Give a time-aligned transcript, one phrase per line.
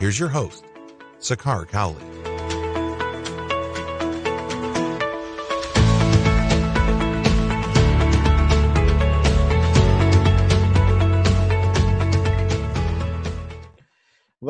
[0.00, 0.64] Here's your host,
[1.20, 2.29] Sakar Cowley.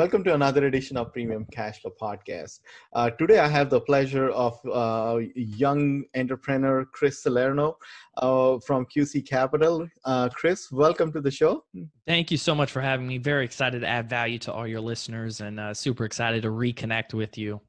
[0.00, 2.60] Welcome to another edition of Premium Cash Flow Podcast.
[2.94, 7.76] Uh, today, I have the pleasure of uh, young entrepreneur Chris Salerno
[8.16, 9.86] uh, from QC Capital.
[10.06, 11.64] Uh, Chris, welcome to the show.
[12.06, 13.18] Thank you so much for having me.
[13.18, 17.12] Very excited to add value to all your listeners and uh, super excited to reconnect
[17.12, 17.60] with you.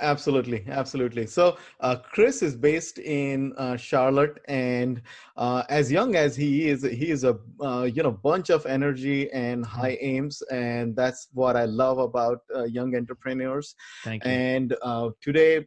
[0.00, 1.26] Absolutely, absolutely.
[1.26, 5.02] So, uh, Chris is based in uh, Charlotte, and
[5.38, 9.30] uh, as young as he is, he is a uh, you know bunch of energy
[9.30, 9.80] and mm-hmm.
[9.80, 13.76] high aims, and that's what I love about uh, young entrepreneurs.
[14.02, 14.30] Thank you.
[14.32, 15.64] And uh, today,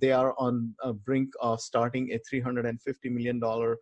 [0.00, 3.78] they are on a brink of starting a 350 million dollar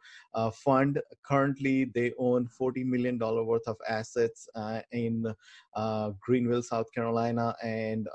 [0.55, 1.01] fund.
[1.27, 4.49] Currently, they own 40 million dollar worth of assets
[4.93, 5.35] in
[6.21, 8.07] Greenville, South Carolina, and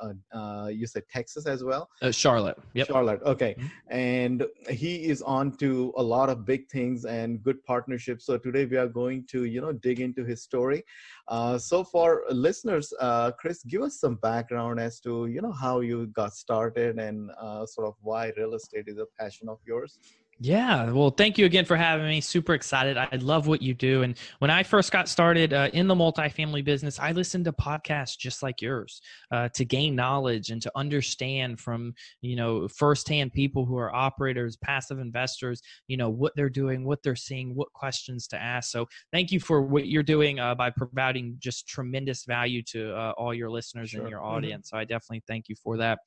[0.71, 1.89] you said Texas as well?
[2.01, 2.57] Uh, Charlotte.
[2.75, 2.87] Yep.
[2.87, 3.21] Charlotte.
[3.23, 3.55] Okay.
[3.57, 3.67] Mm-hmm.
[3.89, 8.25] And he is on to a lot of big things and good partnerships.
[8.25, 10.83] So today we are going to, you know, dig into his story.
[11.27, 15.75] Uh, so for listeners, uh, Chris, give us some background as to, you know, how
[15.81, 19.99] you got started and uh, sort of why real estate is a passion of yours.
[20.39, 22.19] Yeah, well, thank you again for having me.
[22.19, 22.97] Super excited.
[22.97, 24.01] I love what you do.
[24.01, 28.17] And when I first got started uh, in the multifamily business, I listened to podcasts
[28.17, 28.99] just like yours
[29.31, 34.57] uh, to gain knowledge and to understand from you know firsthand people who are operators,
[34.57, 38.71] passive investors, you know what they're doing, what they're seeing, what questions to ask.
[38.71, 43.13] So thank you for what you're doing uh, by providing just tremendous value to uh,
[43.17, 44.01] all your listeners sure.
[44.01, 44.29] and your mm-hmm.
[44.35, 44.67] audience.
[44.67, 44.77] Mm-hmm.
[44.77, 45.99] So I definitely thank you for that.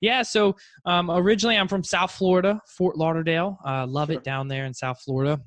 [0.00, 0.22] Yeah.
[0.22, 3.58] So um, originally, I'm from South Florida, Fort Lauderdale.
[3.68, 4.16] Uh, love sure.
[4.16, 5.38] it down there in South Florida.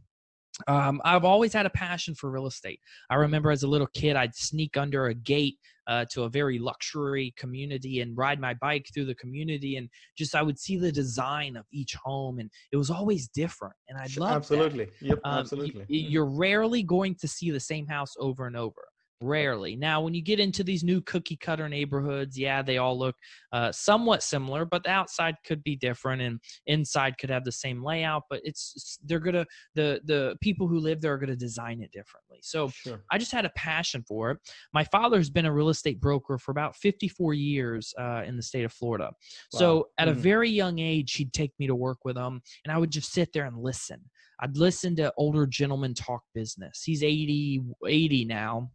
[0.68, 2.80] Um, I've always had a passion for real estate.
[3.10, 6.60] I remember as a little kid, I'd sneak under a gate uh, to a very
[6.60, 10.92] luxury community and ride my bike through the community, and just I would see the
[10.92, 13.74] design of each home, and it was always different.
[13.90, 14.94] And I love absolutely, that.
[15.02, 15.82] yep, um, absolutely.
[15.82, 18.84] Y- you're rarely going to see the same house over and over.
[19.22, 19.76] Rarely.
[19.76, 23.16] Now, when you get into these new cookie cutter neighborhoods, yeah, they all look
[23.54, 27.84] uh, somewhat similar, but the outside could be different, and inside could have the same
[27.84, 28.24] layout.
[28.32, 29.46] But it's they're gonna
[29.76, 32.40] the the people who live there are gonna design it differently.
[32.42, 33.04] So sure.
[33.12, 34.40] I just had a passion for it.
[34.74, 38.66] My father's been a real estate broker for about 54 years uh, in the state
[38.66, 39.12] of Florida.
[39.54, 39.60] Wow.
[39.60, 40.18] So at mm-hmm.
[40.18, 43.12] a very young age, he'd take me to work with him, and I would just
[43.12, 44.02] sit there and listen.
[44.40, 46.82] I'd listen to older gentlemen talk business.
[46.84, 48.72] He's 80, 80 now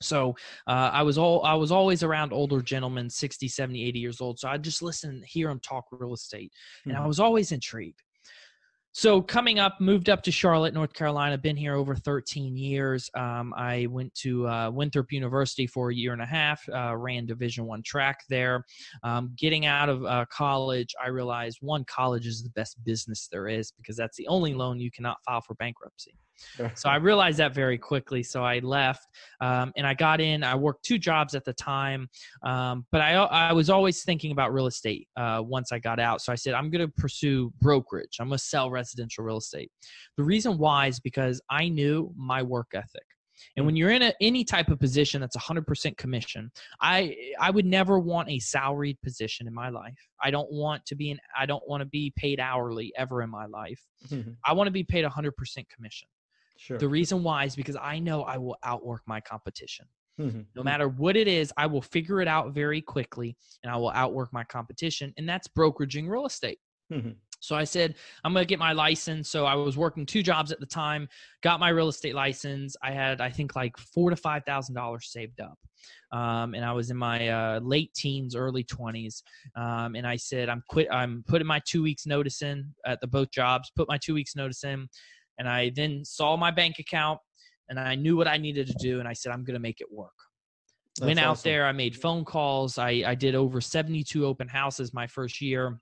[0.00, 0.34] so
[0.66, 4.38] uh, i was all i was always around older gentlemen 60 70 80 years old
[4.38, 6.52] so i just listen hear them talk real estate
[6.84, 7.02] and mm-hmm.
[7.02, 8.02] i was always intrigued
[8.98, 13.54] so coming up moved up to charlotte north carolina been here over 13 years um,
[13.56, 17.64] i went to uh, winthrop university for a year and a half uh, ran division
[17.64, 18.64] one track there
[19.04, 23.46] um, getting out of uh, college i realized one college is the best business there
[23.46, 26.12] is because that's the only loan you cannot file for bankruptcy
[26.74, 28.22] so I realized that very quickly.
[28.22, 29.06] So I left
[29.40, 30.44] um, and I got in.
[30.44, 32.08] I worked two jobs at the time,
[32.42, 36.20] um, but I I was always thinking about real estate uh, once I got out.
[36.20, 38.18] So I said I'm going to pursue brokerage.
[38.20, 39.70] I'm going to sell residential real estate.
[40.16, 43.02] The reason why is because I knew my work ethic.
[43.56, 43.78] And when mm.
[43.78, 46.50] you're in a, any type of position that's 100% commission,
[46.80, 49.98] I I would never want a salaried position in my life.
[50.20, 53.30] I don't want to be an I don't want to be paid hourly ever in
[53.30, 53.80] my life.
[54.08, 54.32] Mm-hmm.
[54.44, 55.32] I want to be paid 100%
[55.74, 56.08] commission.
[56.56, 56.78] Sure.
[56.78, 59.86] The reason why is because I know I will outwork my competition.
[60.20, 60.40] Mm-hmm.
[60.56, 63.90] No matter what it is, I will figure it out very quickly and I will
[63.90, 65.14] outwork my competition.
[65.16, 66.58] And that's brokeraging real estate.
[66.92, 67.10] Mm-hmm.
[67.40, 67.94] So I said,
[68.24, 69.30] I'm going to get my license.
[69.30, 71.08] So I was working two jobs at the time,
[71.42, 72.76] got my real estate license.
[72.82, 75.58] I had, I think, like four to five thousand dollars saved up,
[76.12, 79.22] um, and I was in my uh, late teens, early twenties.
[79.56, 80.88] Um, and I said, I'm quit.
[80.90, 83.70] I'm putting my two weeks notice in at the both jobs.
[83.76, 84.88] Put my two weeks notice in.
[85.38, 87.20] And I then saw my bank account
[87.68, 88.98] and I knew what I needed to do.
[88.98, 90.10] And I said, I'm going to make it work.
[90.96, 91.50] That's Went out awesome.
[91.50, 91.66] there.
[91.66, 92.76] I made phone calls.
[92.76, 95.78] I, I did over 72 open houses my first year.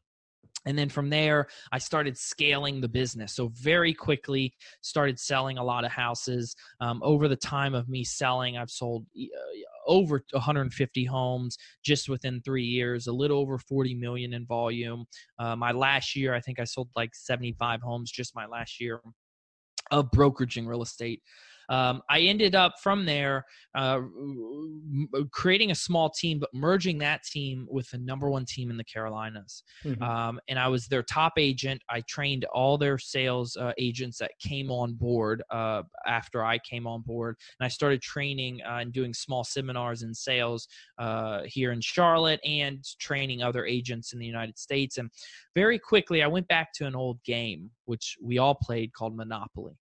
[0.67, 3.35] And then from there i started scaling the business.
[3.35, 6.55] So very quickly started selling a lot of houses.
[6.81, 9.27] Um, over the time of me selling i've sold uh,
[9.87, 15.05] over 150 homes just within three years a little over 40 million in volume.
[15.39, 19.01] Uh, my last year i think i sold like 75 homes just my last year
[19.91, 21.23] of brokeraging real estate
[21.69, 24.01] um, I ended up from there uh,
[25.31, 28.85] creating a small team, but merging that team with the number one team in the
[28.85, 29.63] Carolinas.
[29.85, 30.03] Mm-hmm.
[30.03, 31.83] Um, and I was their top agent.
[31.91, 36.87] I trained all their sales uh, agents that came on board uh, after I came
[36.87, 37.37] on board.
[37.59, 40.69] And I started training uh, and doing small seminars in sales
[40.99, 44.99] uh, here in Charlotte and training other agents in the United States.
[44.99, 45.11] And
[45.55, 49.77] very quickly, I went back to an old game, which we all played called Monopoly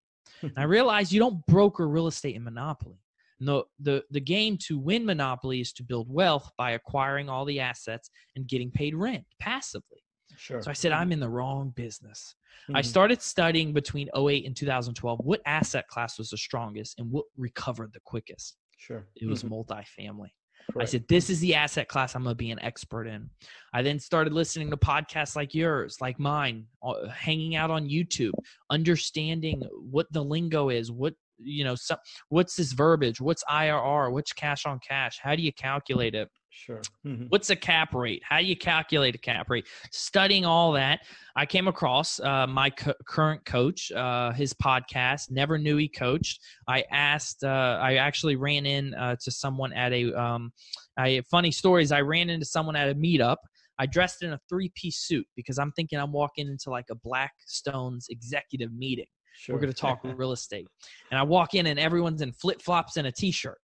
[0.57, 3.00] I realized you don't broker real estate in Monopoly.
[3.39, 7.59] the, the, the game to win Monopoly is to build wealth by acquiring all the
[7.59, 10.00] assets and getting paid rent passively.
[10.38, 10.62] Sure.
[10.62, 12.36] So I said, I'm in the wrong business.
[12.63, 12.77] Mm-hmm.
[12.77, 17.25] I started studying between 08 and 2012 what asset class was the strongest and what
[17.38, 18.57] recovered the quickest.
[18.77, 19.07] Sure.
[19.15, 19.53] It was mm-hmm.
[19.53, 20.30] multifamily.
[20.79, 23.29] I said, this is the asset class I'm going to be an expert in.
[23.73, 28.33] I then started listening to podcasts like yours, like mine, uh, hanging out on YouTube,
[28.69, 31.98] understanding what the lingo is, what you know, some,
[32.30, 36.30] what's this verbiage, what's IRR, what's cash on cash, how do you calculate it?
[36.56, 36.82] Sure.
[37.06, 37.26] Mm-hmm.
[37.26, 38.24] What's a cap rate?
[38.24, 39.68] How do you calculate a cap rate?
[39.92, 41.02] Studying all that,
[41.36, 45.32] I came across uh, my co- current coach, uh, his podcast.
[45.32, 46.40] Never knew he coached.
[46.68, 47.44] I asked.
[47.44, 50.14] Uh, I actually ran in uh, to someone at a.
[50.14, 50.54] Um,
[50.98, 51.92] I funny stories.
[51.92, 53.38] I ran into someone at a meetup.
[53.78, 58.08] I dressed in a three-piece suit because I'm thinking I'm walking into like a Blackstone's
[58.10, 59.08] executive meeting.
[59.38, 59.56] Sure.
[59.56, 60.68] We're going to talk real estate,
[61.12, 63.58] and I walk in and everyone's in flip flops and a t-shirt.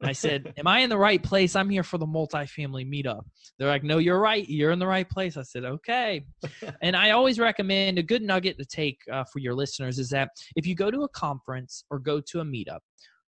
[0.00, 1.56] And I said, Am I in the right place?
[1.56, 3.22] I'm here for the multifamily meetup.
[3.58, 4.48] They're like, No, you're right.
[4.48, 5.36] You're in the right place.
[5.36, 6.24] I said, Okay.
[6.82, 10.30] and I always recommend a good nugget to take uh, for your listeners is that
[10.56, 12.80] if you go to a conference or go to a meetup,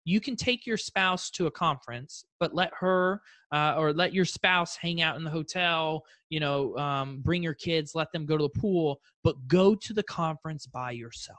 [0.04, 3.20] you can take your spouse to a conference, but let her
[3.52, 7.54] uh, or let your spouse hang out in the hotel, you know, um, bring your
[7.54, 11.38] kids, let them go to the pool, but go to the conference by yourself.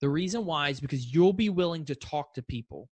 [0.00, 2.88] The reason why is because you'll be willing to talk to people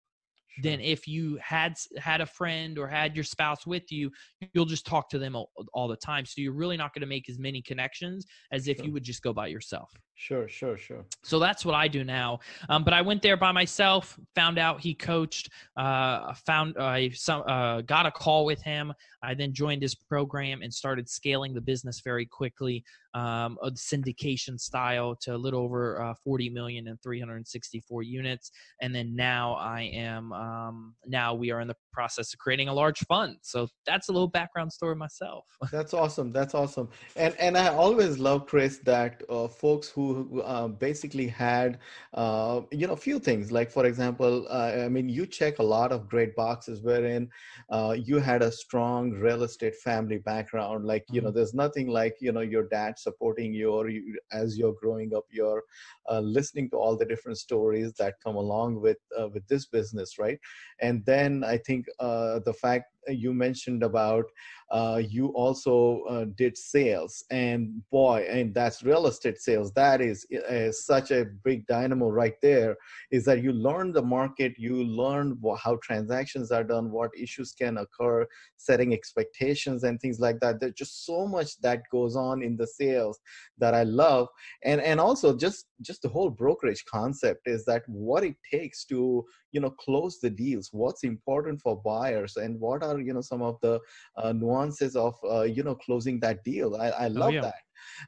[0.63, 4.11] than if you had had a friend or had your spouse with you
[4.55, 6.25] you'll just talk to them all, all the time.
[6.25, 8.87] So you're really not going to make as many connections as if sure.
[8.87, 9.91] you would just go by yourself.
[10.15, 11.05] Sure sure sure.
[11.23, 12.41] So that's what i do now.
[12.69, 17.33] Um, but i went there by myself found out he coached uh, found i uh,
[17.33, 18.93] uh, got a call with him.
[19.23, 22.85] I then joined his program and started scaling the business very quickly
[23.19, 28.51] um, a syndication style to a little over uh, 40 million and 364 units.
[28.81, 32.75] And then now I am, um, now we are in the process of creating a
[32.83, 33.33] large fund.
[33.43, 33.59] So
[33.89, 35.45] that's a little background story myself.
[35.77, 36.29] that's awesome.
[36.39, 36.89] That's awesome.
[37.17, 41.71] And, and I always love, Chris, that uh, folks who uh, basically had,
[42.15, 45.69] uh, you know, a few things like, for example, uh, I mean, you check a
[45.77, 47.23] lot of great boxes wherein
[47.71, 50.85] uh, you had a strong real estate family background.
[50.85, 51.27] Like, you mm-hmm.
[51.27, 55.15] know, there's nothing like, you know, your dad supporting you or you, as you're growing
[55.15, 55.63] up you're
[56.11, 60.19] uh, listening to all the different stories that come along with uh, with this business
[60.19, 60.39] right
[60.81, 64.25] and then i think Uh, the fact you mentioned about
[64.71, 69.73] uh, you also uh, did sales and boy and that's real estate sales.
[69.73, 72.77] That is, is, such a big dynamo right there
[73.11, 77.79] is that you learn the market you learn how transactions are done what issues can
[77.79, 80.61] occur setting expectations and things like that.
[80.61, 83.19] There's just so much that goes on in the sales
[83.59, 84.29] that i love.
[84.65, 89.25] And and also just just the whole brokerage concept is that what it takes to
[89.53, 93.43] you know close the deals what's important for buyers and what are you know some
[93.43, 93.81] of the
[94.17, 96.77] uh, nuances of uh, you know closing that deal.
[96.77, 97.41] I, I oh, love oh, yeah.
[97.41, 97.63] that.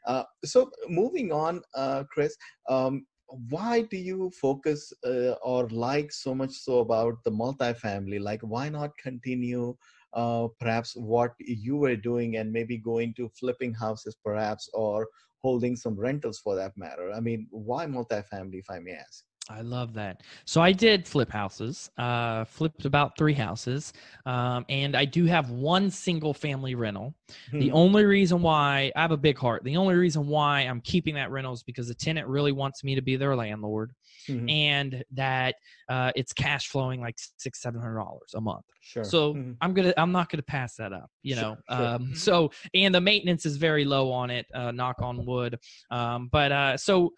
[0.06, 2.36] Uh, so moving on uh, chris
[2.68, 3.06] um,
[3.48, 8.20] why do you focus uh, or like so much so about the multifamily?
[8.20, 9.76] Like why not continue
[10.12, 15.06] uh, perhaps what you were doing and maybe going to flipping houses perhaps or
[15.42, 17.12] holding some rentals for that matter?
[17.12, 20.22] I mean why multifamily if i may ask I love that.
[20.44, 23.92] So I did flip houses, uh, flipped about three houses,
[24.24, 27.14] um, and I do have one single family rental.
[27.50, 27.58] Hmm.
[27.58, 31.14] The only reason why I have a big heart, the only reason why I'm keeping
[31.16, 33.92] that rental is because the tenant really wants me to be their landlord,
[34.28, 34.48] mm-hmm.
[34.48, 35.56] and that
[35.88, 38.64] uh, it's cash flowing like six, seven hundred dollars a month.
[38.82, 39.04] Sure.
[39.04, 39.52] So mm-hmm.
[39.60, 41.56] I'm gonna, I'm not gonna pass that up, you sure, know.
[41.68, 41.86] Sure.
[41.86, 42.14] Um, mm-hmm.
[42.14, 44.46] so and the maintenance is very low on it.
[44.54, 45.58] Uh, knock on wood.
[45.90, 47.12] Um, but uh, so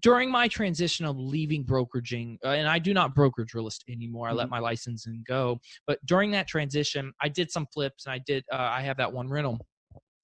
[0.00, 4.26] during my transition of leaving brokeraging, uh, and I do not brokerage real estate anymore.
[4.26, 4.38] I mm-hmm.
[4.38, 5.60] let my licensing go.
[5.86, 8.44] But during that transition, I did some flips, and I did.
[8.52, 9.58] Uh, I have that one rental.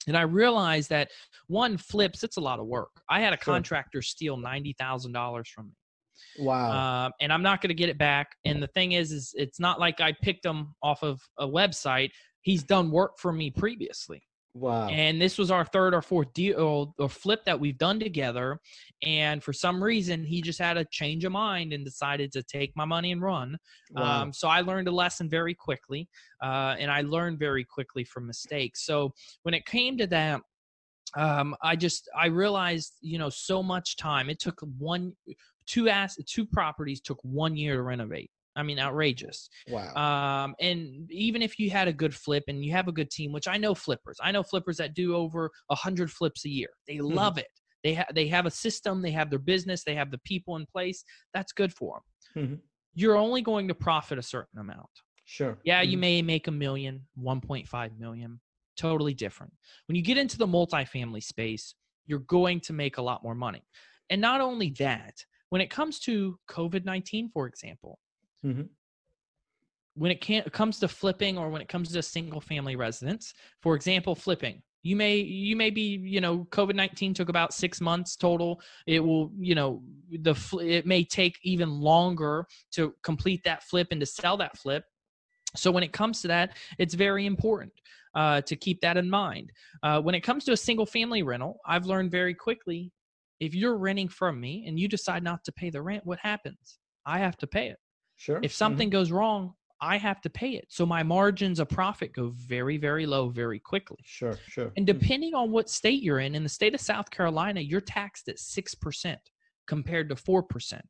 [0.07, 1.11] and I realized that
[1.49, 2.90] one flips, it's a lot of work.
[3.11, 3.54] I had a Sure.
[3.54, 7.07] contractor steal ninety thousand dollars from me, Wow.
[7.07, 8.28] um, and I'm not going to get it back.
[8.45, 12.11] And the thing is, is it's not like I picked him off of a website.
[12.42, 14.23] He's done work for me previously,
[14.55, 14.88] wow.
[14.88, 18.59] and this was our third or fourth deal or flip that we've done together.
[19.05, 22.73] And for some reason, he just had a change of mind and decided to take
[22.76, 23.57] my money and run.
[23.90, 24.23] wow.
[24.23, 26.09] Um, so I learned a lesson very quickly,
[26.43, 28.85] uh, and I learned very quickly from mistakes.
[28.85, 29.12] So
[29.43, 30.40] when it came to that,
[31.17, 34.28] um, I just I realized you know so much time.
[34.28, 35.14] It took one,
[35.67, 38.31] two ass, two properties took one year to renovate.
[38.59, 39.49] I mean, outrageous.
[39.69, 39.95] wow.
[39.95, 43.33] Um, and even if you had a good flip and you have a good team,
[43.33, 46.69] which I know flippers, I know flippers that do over a hundred flips a year.
[46.88, 47.47] They love it.
[47.85, 49.00] They have they have a system.
[49.00, 49.85] They have their business.
[49.85, 51.05] They have the people in place.
[51.33, 52.03] That's good for
[52.35, 52.45] them.
[52.49, 52.61] Mhm.
[52.95, 54.91] You're only going to profit a certain amount.
[55.25, 55.59] sure.
[55.65, 56.00] Yeah, you Mhm.
[56.00, 58.41] may make a million, 1.5 million.
[58.77, 59.53] Totally different.
[59.87, 61.75] When you get into the multifamily space,
[62.07, 63.62] you're going to make a lot more money.
[64.11, 65.15] And not only that,
[65.50, 67.99] when it comes to COVID 19, for example,
[68.42, 68.68] Mhm.
[69.95, 73.75] when it can comes to flipping or when it comes to single family residence, for
[73.75, 78.16] example, flipping, you may you may be you know COVID nineteen took about six months
[78.16, 78.61] total.
[78.87, 84.00] It will you know the it may take even longer to complete that flip and
[84.00, 84.85] to sell that flip.
[85.57, 87.73] So when it comes to that, it's very important
[88.14, 89.50] uh, to keep that in mind.
[89.83, 92.92] Uh, when it comes to a single family rental, I've learned very quickly
[93.40, 96.78] if you're renting from me and you decide not to pay the rent, what happens?
[97.07, 97.78] I have to pay it.
[98.19, 98.41] Sure.
[98.43, 98.55] If Mhm.
[98.55, 100.67] something goes wrong, I have to pay it.
[100.71, 103.99] So my margins of profit go very, very low very quickly.
[104.05, 104.37] Sure.
[104.49, 104.73] Sure.
[104.77, 104.99] And Mhm.
[104.99, 108.39] depending on what state you're in, in the state of South Carolina, you're taxed at
[108.39, 109.31] 6%
[109.67, 110.85] compared to 4%.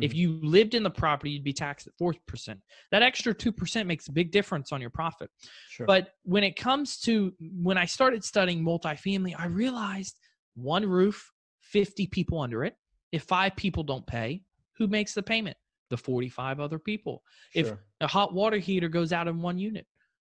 [0.00, 0.16] If Mhm.
[0.16, 2.60] you lived in the property, you'd be taxed at 4%.
[2.90, 5.30] That extra 2% makes a big difference on your profit.
[5.68, 5.86] Sure.
[5.86, 10.18] But when it comes to when I started studying multifamily, I realized
[10.54, 12.76] one roof, 50 people under it.
[13.12, 14.42] If five people don't pay,
[14.76, 15.56] who makes the payment?
[15.90, 17.22] The 45 other people.
[17.54, 17.80] if- Sure.
[18.00, 19.86] A hot water heater goes out in one unit.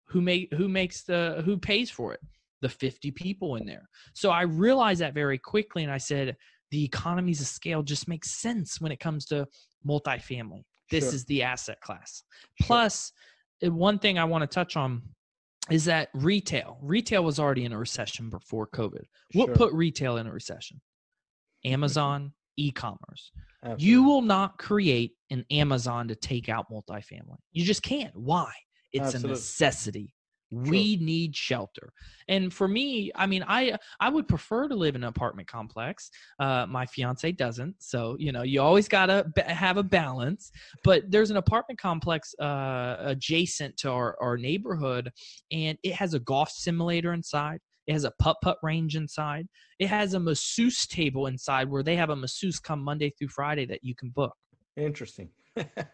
[0.09, 2.19] Who make who makes the who pays for it?
[2.61, 3.89] The 50 people in there.
[4.13, 6.35] So I realized that very quickly and I said
[6.71, 9.47] the economies of scale just makes sense when it comes to
[9.85, 10.63] multifamily.
[10.91, 11.13] This Sure.
[11.15, 12.23] is the asset class.
[12.61, 12.75] Sure.
[13.65, 15.01] Uh, one thing I want to touch on
[15.71, 16.77] is that retail.
[16.81, 19.05] Retail was already in a recession before COVID.
[19.33, 20.81] What put retail in a recession?
[21.63, 23.31] Amazon, e-commerce.
[23.77, 27.37] You will not create an Amazon to take out multifamily.
[27.51, 28.15] You just can't.
[28.15, 28.51] Why?
[28.93, 29.29] It's Absolutely.
[29.29, 30.13] a necessity.
[30.51, 31.91] We need shelter.
[32.29, 36.09] And for me, I mean, I I would prefer to live in an apartment complex.
[36.39, 40.51] Uh, my fiance doesn't, so you know, you always gotta have a balance.
[40.83, 45.11] But there's an apartment complex uh, adjacent to our, our neighborhood,
[45.51, 47.59] and it has a golf simulator inside.
[47.87, 49.47] It has a putt putt range inside.
[49.79, 53.65] It has a masseuse table inside where they have a masseuse come Monday through Friday
[53.65, 54.35] that you can book.
[54.75, 55.29] Interesting.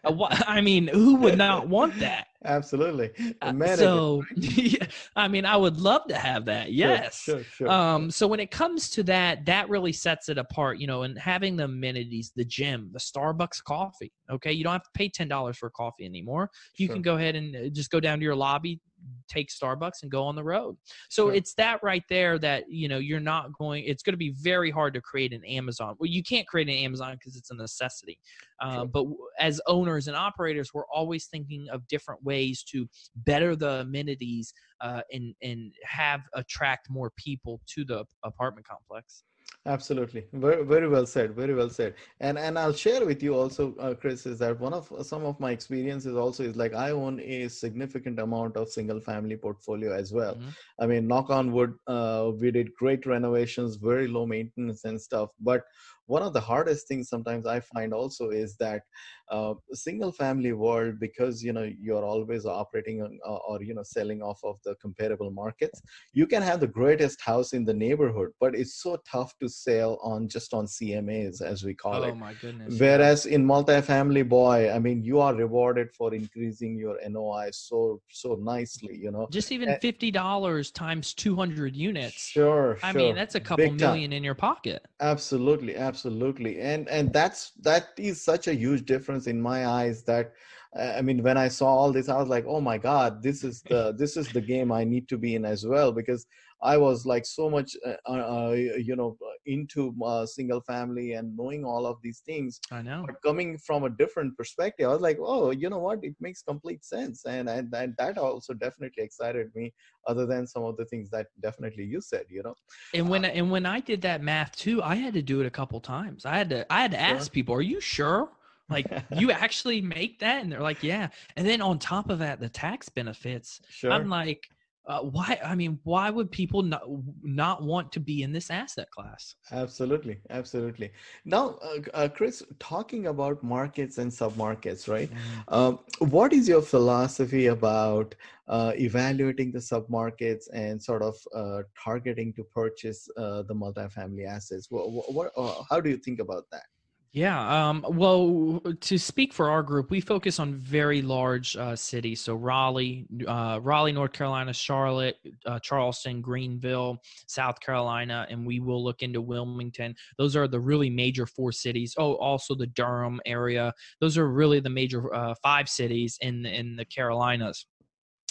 [0.04, 2.26] I mean, who would not want that?
[2.44, 3.10] Absolutely.
[3.40, 6.72] Uh, so, yeah, I mean, I would love to have that.
[6.72, 7.20] Yes.
[7.22, 7.42] Sure.
[7.44, 7.70] Sure.
[7.70, 11.18] Um, so when it comes to that, that really sets it apart, you know, and
[11.18, 14.12] having the amenities, the gym, the Starbucks coffee.
[14.30, 14.52] Okay.
[14.52, 16.50] You don't have to pay $10 for coffee anymore.
[16.76, 16.96] You Sure.
[16.96, 18.80] can go ahead and uh, just go down to your lobby,
[19.28, 20.76] take Starbucks and go on the road.
[21.10, 21.34] So Sure.
[21.34, 24.70] it's that right there that, you know, you're not going, it's going to be very
[24.70, 25.96] hard to create an Amazon.
[25.98, 28.18] Well, you can't create an Amazon because it's a necessity.
[28.60, 28.86] Uh, Sure.
[28.86, 29.06] but
[29.40, 32.31] as owners and operators, we're always thinking of different ways
[32.64, 39.24] to better the amenities uh, and and have attract more people to the apartment complex.
[39.64, 41.34] Absolutely, very very well said.
[41.36, 41.94] Very well said.
[42.18, 45.38] And and I'll share with you also, uh, Chris, is that one of some of
[45.38, 50.12] my experiences also is like I own a significant amount of single family portfolio as
[50.12, 50.34] well.
[50.34, 50.56] Mhm.
[50.80, 55.30] I mean, knock on wood, uh, we did great renovations, very low maintenance and stuff.
[55.40, 55.62] But
[56.06, 58.82] one of the hardest things sometimes I find also is that
[59.30, 63.82] uh, single family world because you know you're always operating on, uh, or you know
[63.82, 65.80] selling off of the comparable markets
[66.12, 69.98] you can have the greatest house in the neighborhood but it's so tough to sell
[70.02, 72.78] on just on cmas as we call it Oh my goodness!
[72.78, 78.34] whereas in multifamily boy i mean you are rewarded for increasing your noi so so
[78.42, 82.28] nicely you know just even uh, fifty dollars times two hundred units.
[82.28, 83.00] sure I sure.
[83.00, 83.92] mean, that's a couple Big time.
[83.92, 84.86] million in your pocket.
[85.00, 90.32] absolutely absolutely and and that's that is such a huge difference in my eyes that
[90.78, 93.44] uh, i mean when i saw all this i was like oh my god this
[93.44, 96.26] is the this is the game i need to be in as well because
[96.62, 99.16] I was like so much, uh, uh, uh you know,
[99.46, 102.60] into uh, single family and knowing all of these things.
[102.70, 103.04] I know.
[103.06, 105.98] But coming from a different perspective, I was like, oh, you know what?
[106.02, 109.72] It makes complete sense, and and, and that also definitely excited me.
[110.06, 112.54] Other than some of the things that definitely you said, you know.
[112.94, 115.50] And when and when I did that math too, I had to do it a
[115.50, 116.24] couple times.
[116.24, 117.30] I had to I had to ask sure.
[117.32, 118.30] people, "Are you sure?"
[118.68, 120.42] Like you actually make that?
[120.42, 121.08] And they're like, yeah.
[121.36, 123.60] And then on top of that, the tax benefits.
[123.68, 123.92] Sure.
[123.92, 124.48] I'm like,
[124.86, 126.82] uh, why i mean why would people not
[127.22, 129.34] not want to be in this asset class?
[129.50, 130.90] Absolutely absolutely.
[131.24, 135.10] Now uh, uh, chris talking about markets and submarkets right?
[135.10, 135.54] Mm-hmm.
[135.54, 135.78] um,
[136.10, 138.14] what is your philosophy about
[138.48, 144.66] uh, evaluating the submarkets and sort of uh, targeting to purchase uh, the multifamily assets?
[144.68, 145.30] What, what,
[145.70, 146.64] how do you think about that
[147.12, 147.68] yeah.
[147.68, 152.22] Um, well, to speak for our group, we focus on very large uh, cities.
[152.22, 158.82] So Raleigh, uh, Raleigh, North Carolina, Charlotte, uh, Charleston, Greenville, South Carolina, and we will
[158.82, 159.94] look into Wilmington.
[160.16, 161.94] Those are the really major four cities.
[161.98, 163.74] Oh, also the Durham area.
[164.00, 167.66] Those are really the major uh, five cities in in the Carolinas.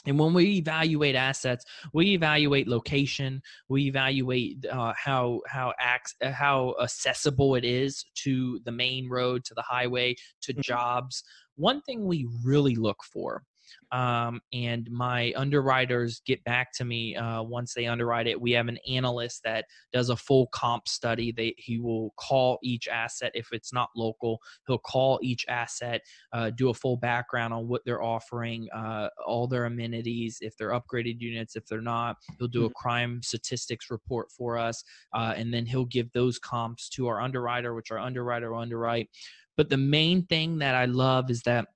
[0.06, 6.32] And when we evaluate assets, we evaluate location, we evaluate uh, how how acts, uh,
[6.32, 10.62] how accessible it is to the main road, to the highway, to mm-hmm.
[10.62, 11.24] jobs.
[11.56, 13.44] One thing we really look for
[13.92, 18.40] um, and my underwriters get back to me uh, once they underwrite it.
[18.40, 21.32] We have an analyst that does a full comp study.
[21.32, 24.40] They he will call each asset if it's not local.
[24.68, 26.02] He'll call each asset,
[26.34, 30.72] uh, do a full background on what they're offering, uh, all their amenities, if they're
[30.72, 32.16] upgraded units, if they're not.
[32.40, 32.74] He'll do a mm-hmm.
[32.82, 34.84] crime statistics report for us,
[35.14, 39.10] uh, and then he'll give those comps to our underwriter, which our underwriter will underwrite.
[39.58, 41.68] But the main thing that I love is that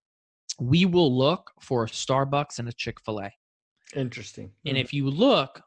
[0.59, 3.31] we will look for a Starbucks and a Chick fil A.
[3.95, 4.51] Interesting.
[4.65, 4.81] And mm-hmm.
[4.81, 5.61] if you look,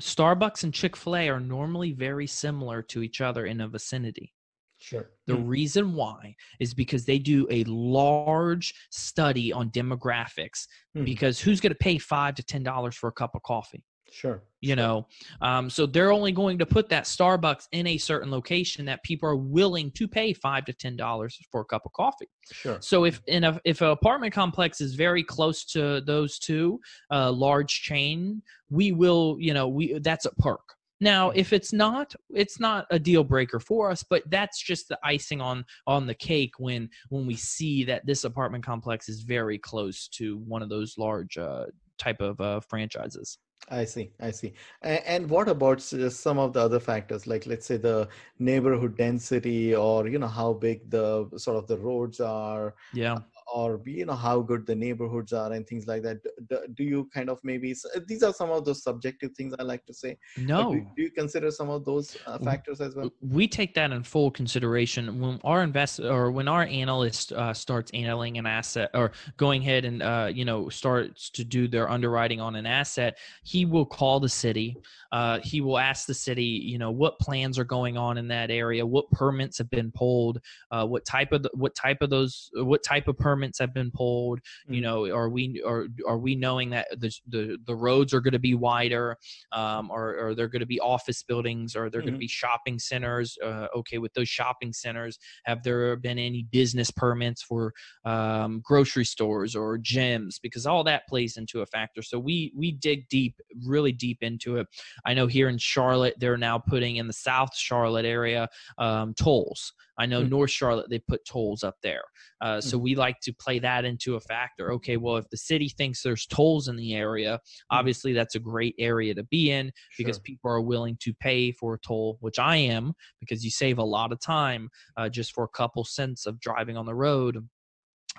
[0.00, 4.32] Starbucks and Chick fil A are normally very similar to each other in a vicinity.
[4.78, 5.10] Sure.
[5.26, 5.48] The mm-hmm.
[5.48, 10.66] reason why is because they do a large study on demographics.
[10.94, 11.04] Mm-hmm.
[11.04, 13.84] Because who's going to pay five to ten dollars for a cup of coffee?
[14.14, 14.44] Sure.
[14.60, 15.08] You know,
[15.40, 19.28] um, so they're only going to put that Starbucks in a certain location that people
[19.28, 22.28] are willing to pay five to ten dollars for a cup of coffee.
[22.52, 22.78] Sure.
[22.80, 27.32] So if in a if an apartment complex is very close to those two, uh,
[27.32, 30.62] large chain, we will, you know, we that's a perk.
[31.00, 34.98] Now, if it's not, it's not a deal breaker for us, but that's just the
[35.02, 39.58] icing on on the cake when when we see that this apartment complex is very
[39.58, 41.66] close to one of those large uh,
[41.98, 43.38] type of uh, franchises.
[43.70, 44.52] I see, I see.
[44.82, 49.74] And what about uh, some of the other factors, like let's say the neighborhood density,
[49.74, 53.18] or you know how big the sort of the roads are, yeah,
[53.54, 56.18] or you know how good the neighborhoods are and things like that.
[56.48, 57.72] Do, do you kind of maybe
[58.08, 61.10] these are some of those subjective things i like to say no do, do, you
[61.10, 63.10] consider some of those uh, factors as well?
[63.20, 65.20] we take that in full consideration.
[65.20, 69.84] When our invest or when our analyst uh, starts analyzing an asset or going ahead
[69.84, 74.18] and uh, you know starts to do their underwriting on an asset he will call
[74.18, 74.76] the city
[75.14, 78.50] uh, he will ask the city, you know, what plans are going on in that
[78.50, 80.40] area, what permits have been pulled,
[80.72, 83.90] uh, what type of the, what type of those, what type of permits have been
[83.90, 84.40] pulled.
[84.40, 84.74] Mm-hmm.
[84.74, 88.32] You know, are we are are we knowing that the the, the roads are going
[88.32, 89.16] to be wider,
[89.52, 92.08] um, or, are they're going to be office buildings, or they're mm-hmm.
[92.08, 93.36] going to be shopping centers?
[93.44, 97.72] Uh, okay, with those shopping centers, have there been any business permits for
[98.04, 100.36] um, grocery stores or gyms?
[100.42, 102.02] Because all that plays into a factor.
[102.02, 104.66] So we we dig deep, really deep into it.
[105.04, 109.72] I know here in Charlotte, they're now putting in the South Charlotte area um, tolls.
[109.98, 110.30] I know mm-hmm.
[110.30, 112.02] North Charlotte, they put tolls up there.
[112.40, 112.84] Uh, so mm-hmm.
[112.84, 114.72] we like to play that into a factor.
[114.72, 117.76] Okay, well, if the city thinks there's tolls in the area, mm-hmm.
[117.76, 120.22] obviously that's a great area to be in because sure.
[120.22, 123.84] people are willing to pay for a toll, which I am because you save a
[123.84, 127.48] lot of time uh, just for a couple cents of driving on the road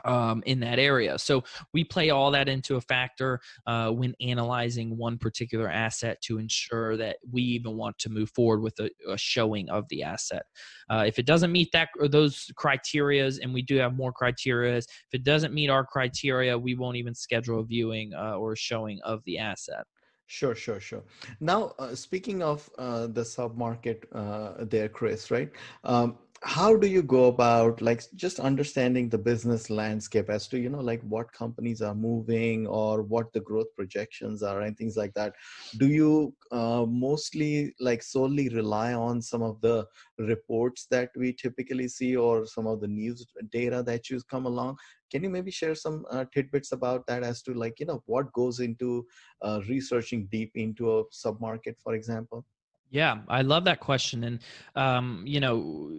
[0.03, 1.17] um, in that area.
[1.17, 6.37] So we play all that into a factor uh, when analyzing one particular asset to
[6.37, 10.43] ensure that we even want to move forward with a, a showing of the asset.
[10.89, 15.13] Uh, if it doesn't meet that those criterias, and we do have more criterias, if
[15.13, 19.23] it doesn't meet our criteria, we won't even schedule a viewing uh, or showing of
[19.25, 19.85] the asset.
[20.27, 21.03] Sure, sure, sure.
[21.39, 25.51] Now, uh, speaking of uh, the sub market uh, there, Chris, right?
[25.83, 30.69] Um, how do you go about like just understanding the business landscape as to you
[30.69, 35.13] know like what companies are moving or what the growth projections are and things like
[35.13, 35.33] that?
[35.77, 41.87] Do you uh, mostly like solely rely on some of the reports that we typically
[41.87, 44.77] see or some of the news data that you come along?
[45.11, 48.31] Can you maybe share some uh, tidbits about that as to like you know what
[48.33, 49.05] goes into
[49.41, 52.45] uh, researching deep into a submarket for example
[52.89, 54.23] yeah, I love that question.
[54.23, 54.39] And,
[54.75, 55.91] um, you know,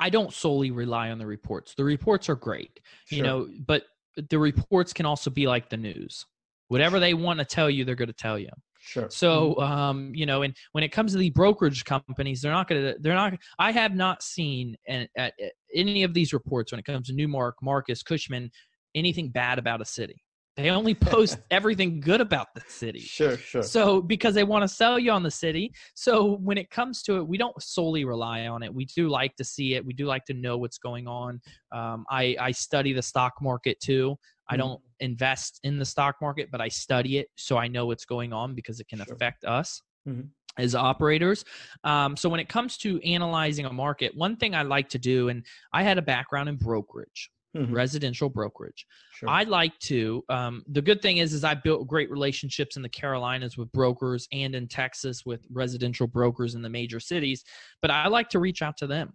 [0.00, 1.74] I don't solely rely on the reports.
[1.74, 3.16] The reports are great, sure.
[3.16, 3.84] you know, but
[4.28, 6.26] the reports can also be like the news.
[6.68, 8.50] Whatever they want to tell you, they're going to tell you.
[8.80, 9.10] Sure.
[9.10, 9.72] So, mm-hmm.
[9.72, 12.98] um, you know, and when it comes to the brokerage companies, they're not going to,
[13.00, 16.84] they're not, I have not seen an, at, at any of these reports when it
[16.84, 18.50] comes to Newmark, Marcus, Cushman,
[18.94, 20.22] anything bad about a city.
[20.56, 23.00] They only post everything good about the city.
[23.00, 23.62] Sure, sure.
[23.62, 25.72] So because they want to sell you on the city.
[25.94, 28.72] So when it comes to it, we don't solely rely on it.
[28.72, 29.84] We do like to see it.
[29.84, 31.40] We do like to know what's going on.
[31.72, 34.16] Um, I I study the stock market too.
[34.48, 34.60] I mm-hmm.
[34.60, 38.32] don't invest in the stock market, but I study it so I know what's going
[38.32, 39.14] on because it can sure.
[39.14, 39.80] affect us.
[40.08, 41.44] Mm-hmm as operators.
[41.84, 45.28] Um, so when it comes to analyzing a market, one thing I like to do,
[45.28, 47.74] and I had a background in brokerage mm-hmm.
[47.74, 48.86] residential brokerage.
[49.14, 49.28] Sure.
[49.28, 50.24] I like to.
[50.28, 54.28] Um, the good thing is, is I built great relationships in the Carolinas with brokers
[54.32, 57.44] and in Texas with residential brokers in the major cities.
[57.82, 59.12] But I like to reach out to them.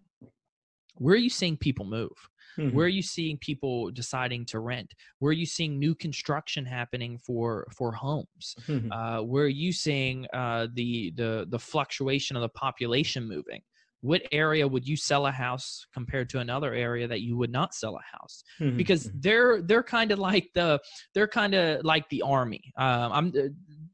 [0.98, 2.12] Where are you seeing people move?
[2.58, 2.76] Mm-hmm.
[2.76, 4.94] Where are you seeing people deciding to rent?
[5.20, 8.56] Where are you seeing new construction happening for for homes?
[8.68, 8.92] Mm-hmm.
[8.92, 13.62] Uh, where are you seeing uh, the the the fluctuation of the population moving?
[14.06, 17.74] What area would you sell a house compared to another area that you would not
[17.74, 18.78] sell a house mm-hmm.
[18.78, 19.20] because mm-hmm.
[19.22, 20.80] they're they're kind of like the
[21.16, 23.48] they're kind of like the army um, i'm uh,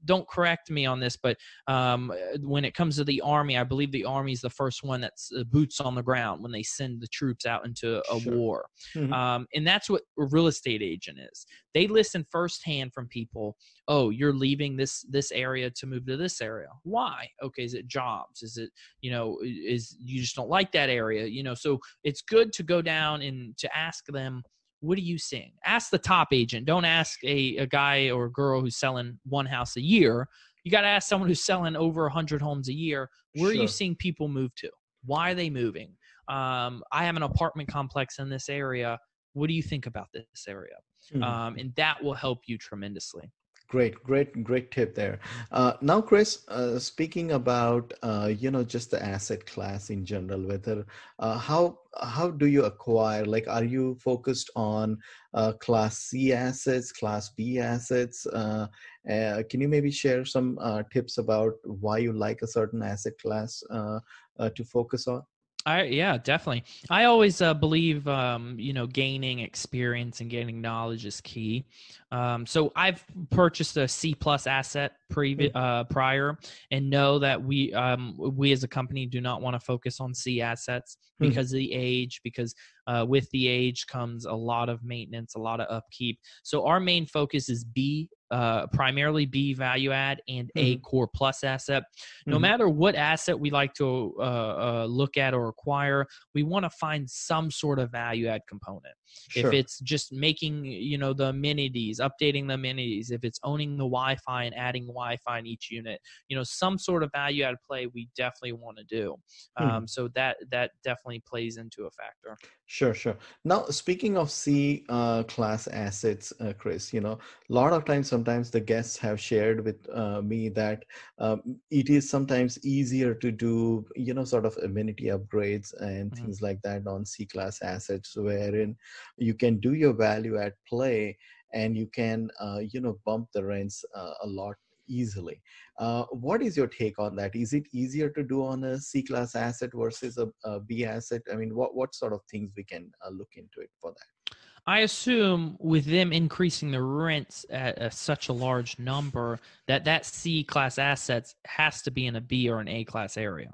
[0.05, 1.37] don't correct me on this, but
[1.67, 2.11] um,
[2.41, 5.31] when it comes to the army, I believe the army is the first one that's
[5.37, 8.33] uh, boots on the ground when they send the troops out into a sure.
[8.33, 8.65] war.
[8.95, 9.13] Mm-hmm.
[9.13, 11.45] Um, and that's what a real estate agent is.
[11.73, 13.55] They listen firsthand from people.
[13.87, 16.67] Oh, you're leaving this this area to move to this area.
[16.83, 17.27] Why?
[17.41, 18.41] Okay, is it jobs?
[18.41, 18.69] Is it
[19.01, 21.25] you know is you just don't like that area?
[21.25, 24.43] You know, so it's good to go down and to ask them
[24.81, 25.53] what are you seeing?
[25.63, 26.65] Ask the top agent.
[26.65, 30.27] Don't ask a, a guy or a girl who's selling one house a year.
[30.63, 33.09] You got to ask someone who's selling over 100 homes a year.
[33.35, 33.59] Where sure.
[33.59, 34.69] are you seeing people move to?
[35.05, 35.95] Why are they moving?
[36.27, 38.99] Um, I have an apartment complex in this area.
[39.33, 40.75] What do you think about this area?
[41.13, 41.23] Mm-hmm.
[41.23, 43.31] Um, and that will help you tremendously.
[43.71, 45.19] Great, great, great tip there.
[45.49, 50.45] Uh, now, Chris, uh, speaking about uh, you know just the asset class in general,
[50.45, 50.85] whether
[51.19, 53.23] uh, how how do you acquire?
[53.23, 54.97] Like, are you focused on
[55.33, 58.27] uh, Class C assets, Class B assets?
[58.27, 58.67] Uh,
[59.05, 60.59] can you maybe share some
[60.91, 65.23] tips about why you like a certain asset class to focus on?
[65.65, 66.63] I yeah, definitely.
[66.89, 71.65] I always uh, believe um, you know gaining experience and gaining knowledge is key.
[72.11, 75.55] Um, so I've purchased a C plus asset previ- mm.
[75.55, 76.37] uh, prior,
[76.71, 80.13] and know that we um, we as a company do not want to focus on
[80.13, 81.29] C assets hmm.
[81.29, 81.53] because mm.
[81.53, 82.21] of the age.
[82.23, 82.55] Because
[82.87, 86.19] uh, with the age comes a lot of maintenance, a lot of upkeep.
[86.43, 90.59] So our main focus is B uh, primarily B value add and mm-hmm.
[90.59, 91.83] A core plus asset.
[92.25, 92.41] No mm-hmm.
[92.41, 96.69] matter what asset we like to uh, uh, look at or acquire, we want to
[96.69, 98.95] find some sort of value add component.
[99.29, 99.47] Sure.
[99.47, 103.83] If it's just making, you know, the amenities, updating the amenities, if it's owning the
[103.83, 107.87] Wi-Fi and adding Wi-Fi in each unit, you know, some sort of value add play
[107.87, 109.15] we definitely want to do.
[109.57, 109.69] Hmm.
[109.69, 112.37] Um, so that that definitely plays into a factor.
[112.65, 113.17] Sure, sure.
[113.43, 117.19] Now, speaking of C uh, class assets, uh, Chris, you know,
[117.49, 120.85] a lot of times, sometimes the guests have shared with uh, me that
[121.19, 126.23] um, it is sometimes easier to do, you know, sort of amenity upgrades and mm-hmm.
[126.23, 128.75] things like that on C class assets, wherein
[129.17, 131.17] you can do your value add play
[131.53, 134.55] and you can uh, you know bump the rents uh, a lot
[134.87, 135.41] easily.
[135.79, 137.35] Uh, what is your take on that?
[137.35, 141.21] Is it easier to do on a c class asset versus a, a b asset?
[141.31, 144.35] I mean what what sort of things we can uh, look into it for that?
[144.67, 150.43] I assume with them increasing the rents at such a large number that that C
[150.43, 153.51] class assets has to be in a B or an A class area.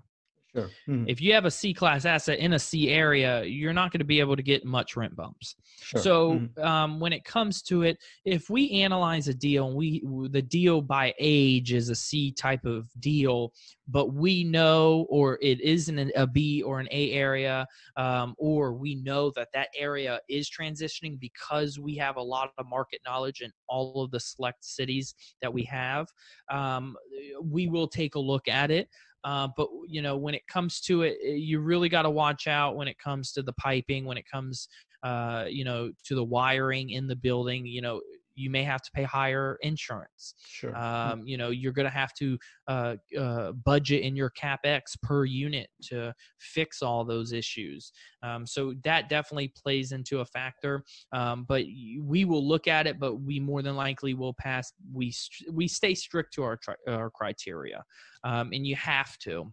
[0.57, 0.69] Sure.
[0.87, 1.05] Mm-hmm.
[1.07, 4.05] If you have a C class asset in a C area, you're not going to
[4.05, 5.55] be able to get much rent bumps.
[5.79, 6.01] Sure.
[6.01, 6.63] So mm-hmm.
[6.63, 10.81] um, when it comes to it, if we analyze a deal and we the deal
[10.81, 13.53] by age is a C type of deal,
[13.87, 18.73] but we know or it is in a B or an A area, um, or
[18.73, 23.41] we know that that area is transitioning because we have a lot of market knowledge
[23.41, 26.07] in all of the select cities that we have,
[26.51, 26.95] um,
[27.43, 28.89] we will take a look at it.
[29.27, 32.47] Uh, but you know, when it comes to it, eh, you really got to watch
[32.47, 34.69] out when it comes to the piping, when it comes,
[35.03, 37.65] uh, you know, to the wiring in the building.
[37.65, 38.01] You know,
[38.37, 40.35] you may have to pay higher insurance.
[40.47, 40.75] Sure.
[40.77, 45.25] Um, you know, you're going to have to uh, uh, budget in your capex per
[45.25, 47.91] unit to fix all those issues.
[48.21, 50.83] Um, so that definitely plays into a factor.
[51.11, 51.63] Um, but
[52.01, 54.71] we will look at it, but we more than likely will pass.
[54.93, 55.13] We
[55.51, 57.83] we stay strict to our tri- our criteria,
[58.23, 59.51] um, and you have to.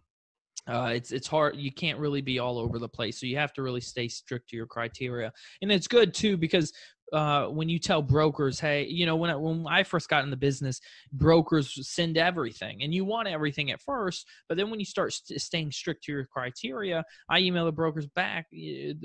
[0.67, 1.55] Uh, it's it's hard.
[1.57, 4.49] You can't really be all over the place, so you have to really stay strict
[4.49, 5.31] to your criteria.
[5.61, 6.73] And it's good too because
[7.13, 10.29] uh, when you tell brokers, hey, you know, when I, when I first got in
[10.29, 10.81] the business,
[11.13, 15.39] brokers send everything, and you want everything at first, but then when you start st-
[15.39, 18.47] staying strict to your criteria, I email the brokers back.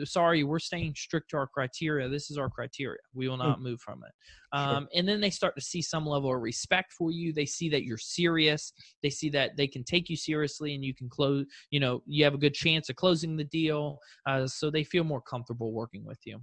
[0.05, 2.09] Sorry, we're staying strict to our criteria.
[2.09, 2.99] This is our criteria.
[3.15, 3.63] We will not mm.
[3.63, 4.13] move from it.
[4.53, 4.89] Um, sure.
[4.95, 7.33] And then they start to see some level of respect for you.
[7.33, 8.73] They see that you're serious.
[9.03, 11.45] They see that they can take you seriously, and you can close.
[11.71, 13.99] You know, you have a good chance of closing the deal.
[14.27, 16.41] Uh, so they feel more comfortable working with you.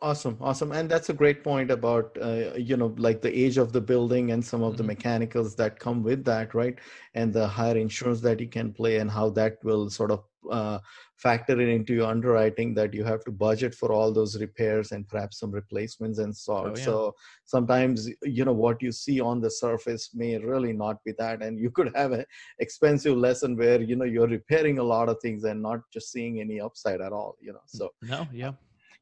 [0.00, 3.72] Awesome, awesome, and that's a great point about uh, you know like the age of
[3.74, 4.78] the building and some of mm-hmm.
[4.78, 6.78] the mechanicals that come with that, right?
[7.14, 10.78] And the higher insurance that you can play and how that will sort of uh,
[11.16, 15.06] factor it into your underwriting that you have to budget for all those repairs and
[15.08, 16.68] perhaps some replacements and sort.
[16.68, 16.84] Oh, yeah.
[16.84, 21.42] So sometimes you know what you see on the surface may really not be that,
[21.42, 22.24] and you could have an
[22.60, 26.40] expensive lesson where you know you're repairing a lot of things and not just seeing
[26.40, 27.36] any upside at all.
[27.42, 28.52] You know, so no, yeah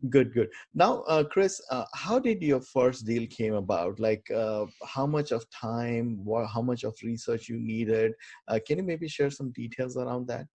[0.09, 0.49] good good.
[0.75, 4.01] Now uh, chris uh, how did your first deal came about?
[4.01, 8.13] Like uh, how much of time what, how much of research you needed?
[8.49, 10.47] Uh, can you maybe share some details around that?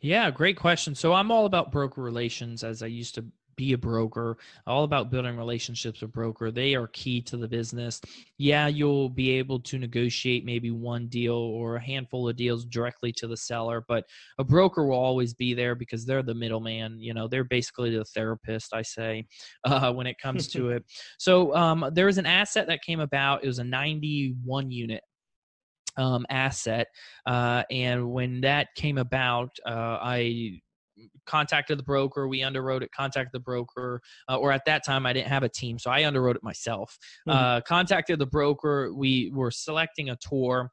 [0.00, 0.94] Yeah great question.
[0.94, 3.26] So i'm all about broker relations as i used to
[3.58, 6.50] be a broker, all about building relationships with broker.
[6.50, 8.00] They are key to the business.
[8.38, 13.12] Yeah, you'll be able to negotiate maybe one deal or a handful of deals directly
[13.14, 14.04] to the seller, but
[14.38, 17.00] a broker will always be there because they're the middleman.
[17.00, 19.26] You know, they're basically the therapist, I say,
[19.64, 20.84] uh, when it comes to it.
[21.18, 23.42] So um, there was an asset that came about.
[23.42, 25.02] It was a 91 unit
[25.96, 26.86] um, asset.
[27.26, 30.60] Uh, and when that came about, uh, I
[31.26, 35.12] contacted the broker we underwrote it contacted the broker uh, or at that time i
[35.12, 36.98] didn't have a team so i underwrote it myself.
[37.28, 37.38] Mm-hmm.
[37.38, 40.70] uh, contacted the broker we were selecting a tour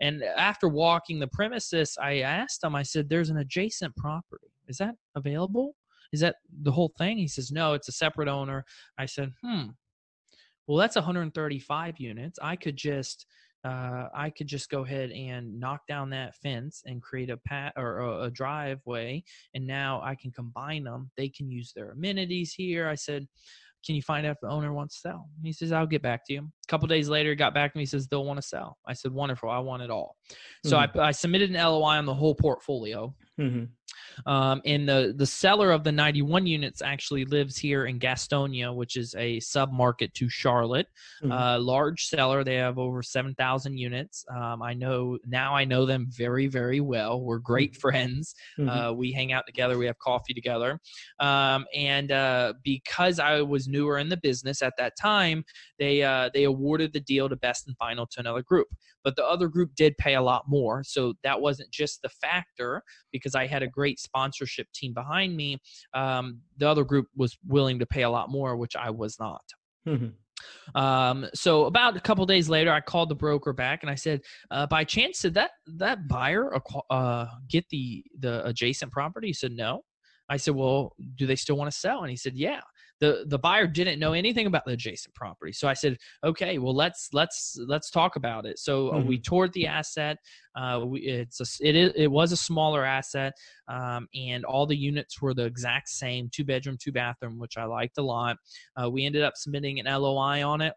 [0.00, 4.48] and after walking the premises i asked him i said there's an adjacent property.
[4.68, 5.74] Is that available?
[6.12, 7.18] Is that the whole thing?
[7.18, 8.64] He says no it's a separate owner.
[8.98, 9.70] I said hmm.
[10.66, 12.38] Well that's 135 units.
[12.42, 13.26] I could just
[13.64, 17.72] uh, I could just go ahead and knock down that fence and create a pat
[17.76, 21.10] or a, a, driveway, and now I can combine them.
[21.16, 22.88] They can use their amenities here.
[22.88, 23.26] I said,
[23.84, 26.24] "Can you find out if the owner wants to sell?" He says, "I'll get back
[26.26, 27.86] to you." A couple days later, got back to me.
[27.86, 29.48] Says, "They'll want to sell." I said, "Wonderful.
[29.48, 30.68] I want it all." Mm-hmm.
[30.68, 33.14] So I, I submitted an LOI on the whole portfolio.
[33.40, 33.64] Mm-hmm.
[34.26, 38.96] Um, and the the seller of the 91 units actually lives here in Gastonia, which
[38.96, 40.88] is a sub market to Charlotte.
[41.22, 41.32] Mm-hmm.
[41.32, 42.44] Uh, large seller.
[42.44, 44.24] They have over 7,000 units.
[44.34, 45.54] Um, I know now.
[45.54, 47.20] I know them very very well.
[47.20, 47.80] We're great mm-hmm.
[47.88, 48.34] friends.
[48.58, 48.68] Mm-hmm.
[48.68, 49.78] Uh, we hang out together.
[49.78, 50.80] We have coffee together.
[51.20, 55.44] Um, and uh, because I was newer in the business at that time,
[55.78, 58.68] they uh, they awarded the deal to best and final to another group.
[59.04, 62.82] But the other group did pay a lot more, so that wasn't just the factor
[63.12, 65.58] because I had a great sponsorship team behind me.
[65.94, 69.42] Um, the other group was willing to pay a lot more, which I was not.
[69.86, 70.08] Mm-hmm.
[70.74, 74.20] Um, so about a couple days later, I called the broker back and I said,
[74.50, 76.52] uh, "By chance, did that that buyer
[76.90, 79.82] uh, get the the adjacent property?" He said, "No."
[80.28, 82.60] I said, "Well, do they still want to sell?" And he said, "Yeah."
[83.00, 85.52] The the buyer didn't know anything about the adjacent property.
[85.52, 88.58] So i said okay well let's let's let's talk about it.
[88.58, 89.08] So uh, mm-hmm.
[89.08, 90.18] we toured the asset.
[90.56, 93.32] Uh, we, it's a, it, is, it was a smaller asset
[93.68, 97.64] um, and all the units were the exact same two bedroom two bathroom which i
[97.64, 98.36] liked a lot.
[98.80, 100.74] Uh, we ended up submitting an loi on it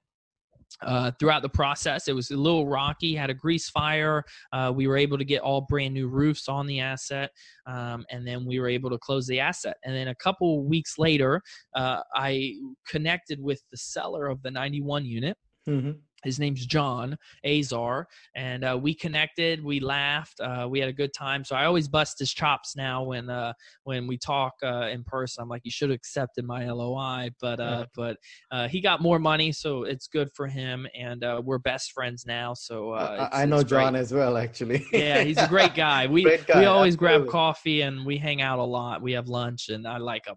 [0.81, 2.07] uh, throughout the process.
[2.07, 4.23] It was a little rocky, had a grease fire.
[4.51, 7.31] Uh, we were able to get all brand new roofs on the asset,
[7.67, 9.77] um, and then we were able to close the asset.
[9.83, 11.41] And then a couple weeks later,
[11.75, 12.55] uh, I
[12.87, 15.37] connected with the seller of the 91 unit.
[15.69, 15.91] Mm-hmm
[16.23, 19.63] his name's John Azar, and uh, we connected.
[19.63, 20.39] We laughed.
[20.39, 21.43] Uh, we had a good time.
[21.43, 23.53] So I always bust his chops now when uh,
[23.83, 25.41] when we talk uh, in person.
[25.41, 27.85] I'm like, you should have accepted my LOI, but uh, yeah.
[27.95, 28.17] but
[28.51, 32.53] uh, he got more money, so it's good for him, and we're best friends now.
[32.53, 34.85] So I know John as well, actually.
[34.91, 36.01] yeah, he's a great guy.
[36.11, 37.25] We great guy, we always absolutely.
[37.25, 39.01] grab coffee and we hang out a lot.
[39.01, 40.35] We have lunch, and I like him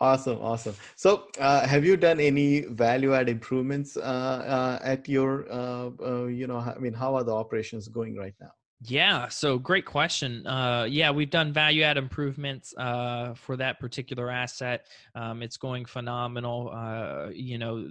[0.00, 0.74] awesome awesome.
[0.96, 6.26] So uh, have you done any value add improvements uh, uh, at your uh, uh,
[6.26, 8.52] you know i mean how are the operations going right now
[8.82, 10.46] Yeah, so great question.
[10.46, 14.86] Uh, yeah, we've done value add improvements uh, for that particular asset.
[15.14, 16.70] Um, it's going phenomenal.
[16.74, 17.86] Uh, you know,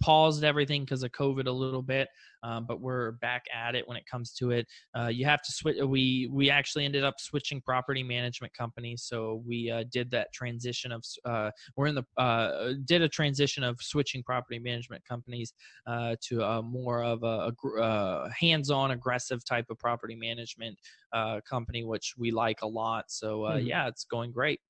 [0.00, 2.08] paused everything because of COVID a little bit,
[2.42, 4.66] um, but we're back at it when it comes to it.
[4.96, 5.78] Uh, you have to switch.
[5.82, 10.92] We we actually ended up switching property management companies, so we uh, did that transition
[10.92, 11.02] of.
[11.24, 15.54] Uh, we're in the did a transition of switching property management companies
[15.86, 20.76] to a more of a, a hands-on, aggressive type of property management
[21.18, 23.04] uh, company, which we like a lot.
[23.08, 23.66] So uh, mm-hmm.
[23.72, 24.60] yeah, it's going great.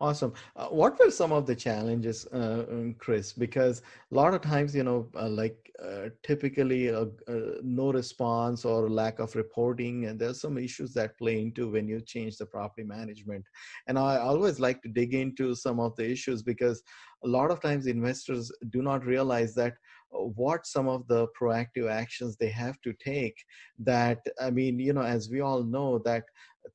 [0.00, 0.32] Awesome.
[0.56, 3.32] Uh, what were some of the challenges, uh, um, Chris?
[3.32, 8.64] Because a lot of times, you know, uh, like uh, typically uh, uh, no response
[8.64, 12.46] or lack of reporting, and there's some issues that play into when you change the
[12.46, 13.44] property management.
[13.86, 16.82] And I always like to dig into some of the issues because
[17.26, 19.74] a lot of times investors do not realize that
[20.12, 23.36] what some of the proactive actions they have to take
[23.78, 26.24] that i mean you know as we all know that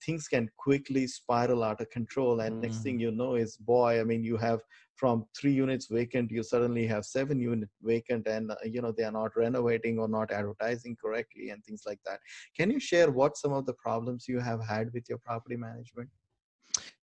[0.03, 2.61] things can quickly spiral out of control and mm.
[2.63, 3.01] next thing mm.
[3.01, 4.61] you know is boy i mean you have
[4.95, 9.03] from three units vacant you suddenly have seven unit vacant and uh, you know they
[9.03, 12.19] are not renovating or not advertising correctly and things like that
[12.55, 16.09] can you share what some of the problems you have had with your property management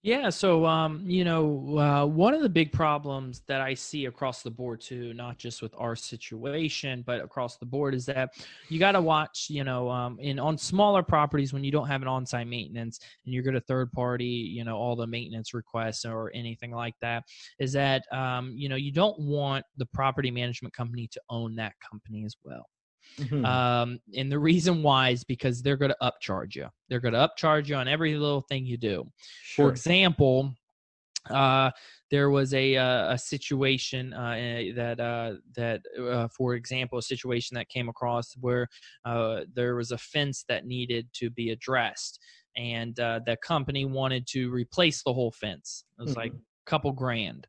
[0.04, 4.42] yeah, so um, you know, uh, one of the big problems that I see across
[4.42, 8.34] the board too, not just with our situation, but across the board, is that
[8.68, 12.02] you got to watch, you know, um, in on smaller properties when you don't have
[12.02, 16.04] an on-site maintenance and you're going to third party, you know, all the maintenance requests
[16.04, 17.22] or anything like that,
[17.60, 21.74] is that um, you know you don't want the property management company to own that
[21.88, 22.66] company as well.
[23.18, 23.44] Mm-hmm.
[23.44, 26.68] Um, and the reason why is because they're going to upcharge you.
[26.88, 29.10] They're going to upcharge you on every little thing you do.
[29.42, 29.66] Sure.
[29.66, 30.54] For example,
[31.30, 31.70] uh,
[32.10, 37.02] there was a uh, a situation uh, eh, that uh, that uh, for example a
[37.02, 38.68] situation that came across where
[39.04, 42.20] uh, there was a fence that needed to be addressed
[42.56, 46.20] and uh, the company wanted to replace the whole fence it was mm-hmm.
[46.20, 47.46] like a couple grand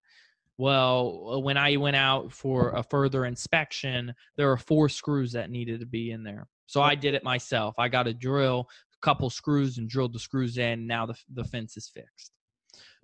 [0.58, 5.50] well, uh, when I went out for a further inspection, there were four screws that
[5.50, 6.48] needed to be in there.
[6.68, 7.76] So I did it myself.
[7.78, 10.88] I got a drill, a couple screws, and drilled the screws in.
[10.88, 12.32] Now the the fence is fixed.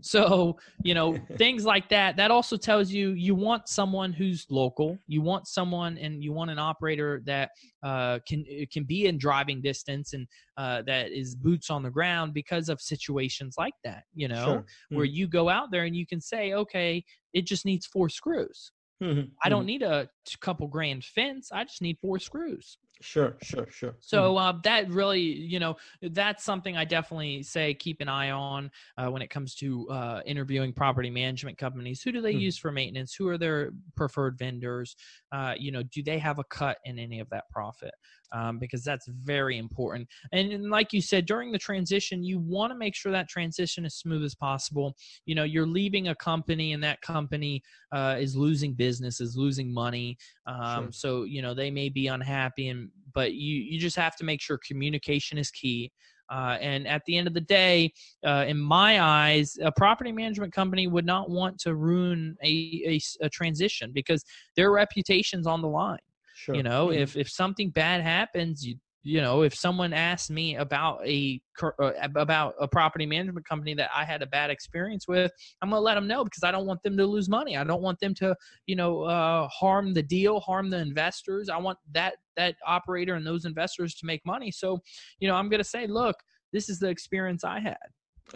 [0.01, 2.15] So, you know, things like that.
[2.17, 4.97] That also tells you you want someone who's local.
[5.07, 7.51] You want someone and you want an operator that
[7.83, 10.27] uh, can uh, can be in driving distance and
[10.57, 14.03] uh, that is boots on the ground because of situations like that.
[14.13, 14.65] You know, sure.
[14.89, 15.13] where mm.
[15.13, 17.03] you go out there and you can say, okay,
[17.33, 18.71] it just needs four screws.
[19.03, 19.29] Mm-hmm.
[19.43, 19.67] I don't mm-hmm.
[19.67, 20.09] need a
[20.41, 21.51] couple grand fence.
[21.53, 22.77] I just need four screws.
[23.01, 23.95] Sure, sure, sure.
[24.01, 24.37] So mm-hmm.
[24.37, 29.07] uh, that really, you know, that's something I definitely say keep an eye on uh,
[29.07, 32.01] when it comes to uh, interviewing property management companies.
[32.01, 32.41] Who do they mm-hmm.
[32.41, 33.13] use for maintenance?
[33.13, 34.97] Who are their preferred vendors?
[35.31, 37.93] Uh, you know, do they have a cut in any of that profit?
[38.31, 40.07] Um, because that's very important.
[40.33, 43.85] And, and like you said, during the transition, you want to make sure that transition
[43.85, 44.95] is smooth as possible.
[45.25, 49.73] You know, you're leaving a company, and that company uh, is losing business, is losing
[49.73, 50.17] money.
[50.45, 50.91] Um, sure.
[50.91, 54.41] So you know they may be unhappy, and but you you just have to make
[54.41, 55.91] sure communication is key.
[56.29, 57.91] Uh, and at the end of the day,
[58.25, 63.25] uh, in my eyes, a property management company would not want to ruin a, a,
[63.25, 64.23] a transition because
[64.55, 65.97] their reputation's on the line.
[66.39, 66.55] Sure.
[66.55, 67.01] You know, mm-hmm.
[67.01, 71.91] if if something bad happens, you you know if someone asked me about a uh,
[72.15, 75.83] about a property management company that i had a bad experience with i'm going to
[75.83, 78.13] let them know because i don't want them to lose money i don't want them
[78.13, 83.15] to you know uh, harm the deal harm the investors i want that that operator
[83.15, 84.77] and those investors to make money so
[85.19, 86.17] you know i'm going to say look
[86.51, 87.77] this is the experience i had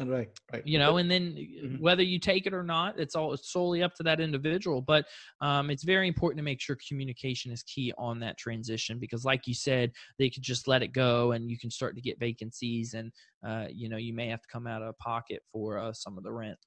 [0.05, 1.75] right right you know and then mm-hmm.
[1.81, 5.05] whether you take it or not it's all solely up to that individual but
[5.41, 9.47] um, it's very important to make sure communication is key on that transition because like
[9.47, 12.93] you said they could just let it go and you can start to get vacancies
[12.93, 13.11] and
[13.45, 16.23] uh, you know you may have to come out of pocket for uh, some of
[16.23, 16.57] the rent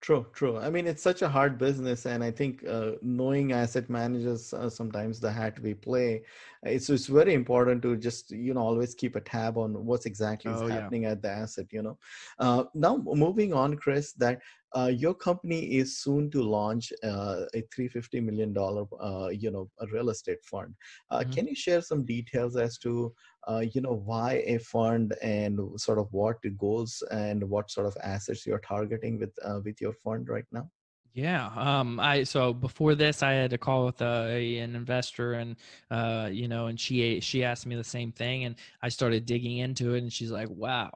[0.00, 0.56] True, true.
[0.56, 4.70] I mean, it's such a hard business, and I think uh, knowing asset managers uh,
[4.70, 6.22] sometimes the hat we play,
[6.62, 10.50] it's it's very important to just you know always keep a tab on what's exactly
[10.50, 11.10] oh, happening yeah.
[11.10, 11.66] at the asset.
[11.70, 11.98] You know.
[12.38, 14.40] Uh, now moving on, Chris, that
[14.76, 19.68] uh, your company is soon to launch uh, a 350 million dollar uh, you know
[19.80, 20.74] a real estate fund.
[21.12, 21.30] Mm-hmm.
[21.32, 23.12] Can you share some details as to
[23.48, 27.96] uh, you know why a fund and sort of what goals and what sort of
[28.02, 30.70] assets you're targeting with uh, with your fund right now
[31.12, 35.32] yeah um i so before this i had a call with uh, a, an investor
[35.32, 35.56] and
[35.90, 39.58] uh you know and she she asked me the same thing and i started digging
[39.58, 40.90] into it and she's like wow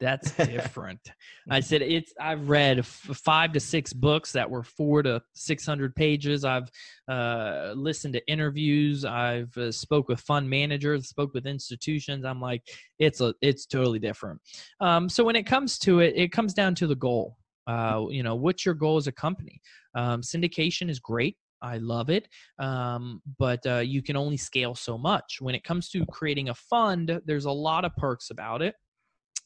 [0.00, 1.00] That's different.
[1.50, 2.12] I said it's.
[2.18, 6.44] I've read f- five to six books that were four to six hundred pages.
[6.44, 6.70] I've
[7.06, 9.04] uh, listened to interviews.
[9.04, 12.24] I've uh, spoke with fund managers, spoke with institutions.
[12.24, 12.62] I'm like,
[12.98, 14.40] it's a, it's totally different.
[14.80, 17.36] Um, so when it comes to it, it comes down to the goal.
[17.66, 19.60] Uh, you know, what's your goal as a company?
[19.94, 21.36] Um, syndication is great.
[21.62, 22.26] I love it.
[22.58, 25.38] Um, but uh, you can only scale so much.
[25.40, 28.74] When it comes to creating a fund, there's a lot of perks about it.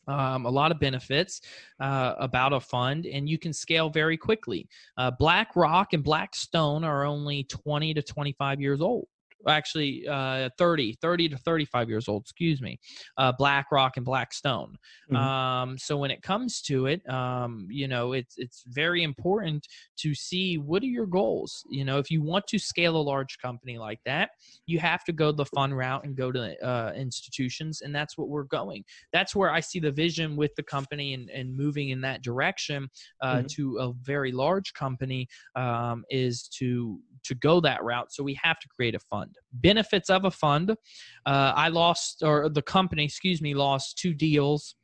[0.07, 1.41] Um, a lot of benefits
[1.81, 4.69] uh, about a fund, and you can scale very quickly.
[4.97, 9.09] Uh, BlackRock and Blackstone are only 20 to 25 years old
[9.49, 12.79] actually uh, 30 30 to 35 years old excuse me
[13.19, 14.77] uh, blackrock and blackstone
[15.11, 15.17] mm-hmm.
[15.17, 19.67] um, so when it comes to it um, you know it's it's very important
[19.97, 23.39] to see what are your goals you know if you want to scale a large
[23.39, 24.31] company like that
[24.67, 28.29] you have to go the fun route and go to uh, institutions and that's what
[28.29, 32.01] we're going that's where i see the vision with the company and, and moving in
[32.01, 32.89] that direction
[33.23, 33.47] uh, mm-hmm.
[33.47, 38.13] to a very large company um, is to to go that route.
[38.13, 39.34] So we have to create a fund.
[39.53, 40.71] Benefits of a fund.
[40.71, 44.75] Uh, I lost, or the company, excuse me, lost two deals,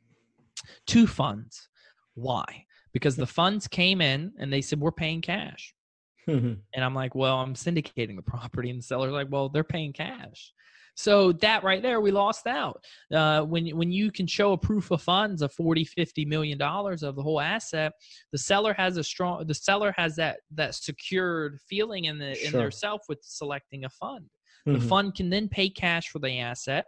[0.87, 1.69] two funds.
[2.15, 2.65] Why?
[2.93, 5.73] Because the funds came in and they said, we're paying cash.
[6.27, 8.69] and I'm like, well, I'm syndicating the property.
[8.69, 10.53] And the seller's like, well, they're paying cash.
[10.95, 12.83] So that right there, we lost out.
[13.13, 17.01] Uh, when when you can show a proof of funds of 40, 50 million dollars
[17.01, 17.93] of the whole asset,
[18.31, 19.45] the seller has a strong.
[19.47, 22.45] The seller has that that secured feeling in the sure.
[22.45, 24.25] in their self with selecting a fund.
[24.67, 24.73] Mm-hmm.
[24.73, 26.85] The fund can then pay cash for the asset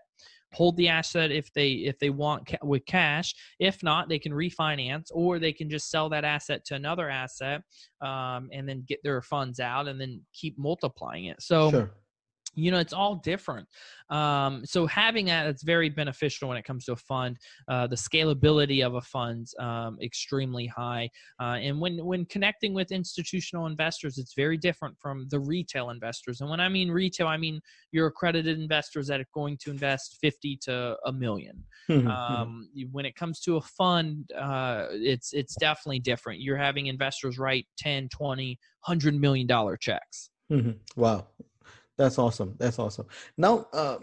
[0.53, 3.33] hold the asset if they if they want ca- with cash.
[3.59, 7.63] If not they can refinance or they can just sell that asset to another asset
[8.01, 11.41] um, and then get their funds out and then keep multiplying it.
[11.41, 11.93] So sure
[12.55, 13.67] you know it's all different.
[14.09, 17.37] Um, so having that it's very beneficial when it comes to a fund.
[17.67, 21.09] Uh, the scalability of a fund um, extremely high.
[21.39, 26.41] Uh, and when when connecting with institutional investors it's very different from the retail investors.
[26.41, 30.17] And when i mean retail i mean your accredited investors that are going to invest
[30.21, 31.51] 50 to a 1000000
[31.89, 32.07] mm-hmm.
[32.07, 36.41] um, when it comes to a fund uh, it's it's definitely different.
[36.41, 40.29] You're having investors write 10 20 100 million dollar checks.
[40.51, 40.71] Mm-hmm.
[40.99, 41.27] wow
[42.03, 42.55] that's awesome.
[42.59, 43.05] That's awesome.
[43.37, 43.97] Now, uh,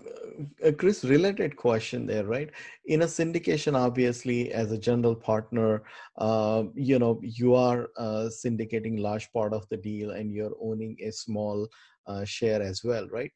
[0.64, 2.50] uh, Chris, related question there, right?
[2.86, 5.82] In a syndication, obviously, as a general partner,
[6.16, 10.96] uh, you know, you are uh, syndicating large part of the deal, and you're owning
[11.02, 11.68] a small
[12.06, 13.32] uh, share as well, right?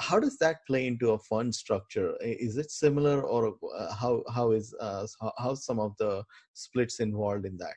[0.00, 2.16] How does that play into a fund structure?
[2.20, 7.46] Is it similar, or uh, how how is how, how some of the splits involved
[7.46, 7.76] in that?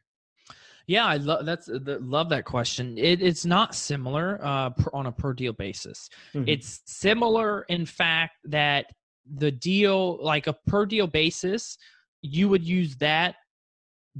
[0.88, 2.98] Yeah, I love that's uh, the, love that question.
[2.98, 6.10] It, it's not similar uh, per, on a per deal basis.
[6.34, 6.50] Mm-hmm.
[6.50, 8.88] It's similar in fact that
[9.36, 11.78] the deal, like a per deal basis,
[12.22, 13.36] you would use that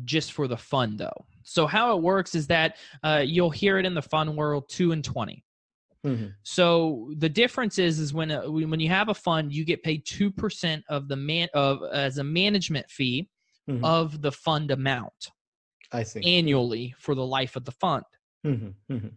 [0.06, 1.26] just for the fund though.
[1.44, 4.92] So how it works is that uh, you'll hear it in the fund world two
[4.92, 5.44] and 20
[6.06, 6.28] mm-hmm.
[6.44, 10.06] So the difference is is when uh, when you have a fund, you get paid
[10.06, 13.28] two percent of the man of as a management fee
[13.70, 13.84] mm-hmm.
[13.84, 15.32] of the fund amount.
[15.92, 16.22] I see.
[16.38, 18.04] Annually for the life of the fund.
[18.46, 19.08] Mm-hmm, mm-hmm.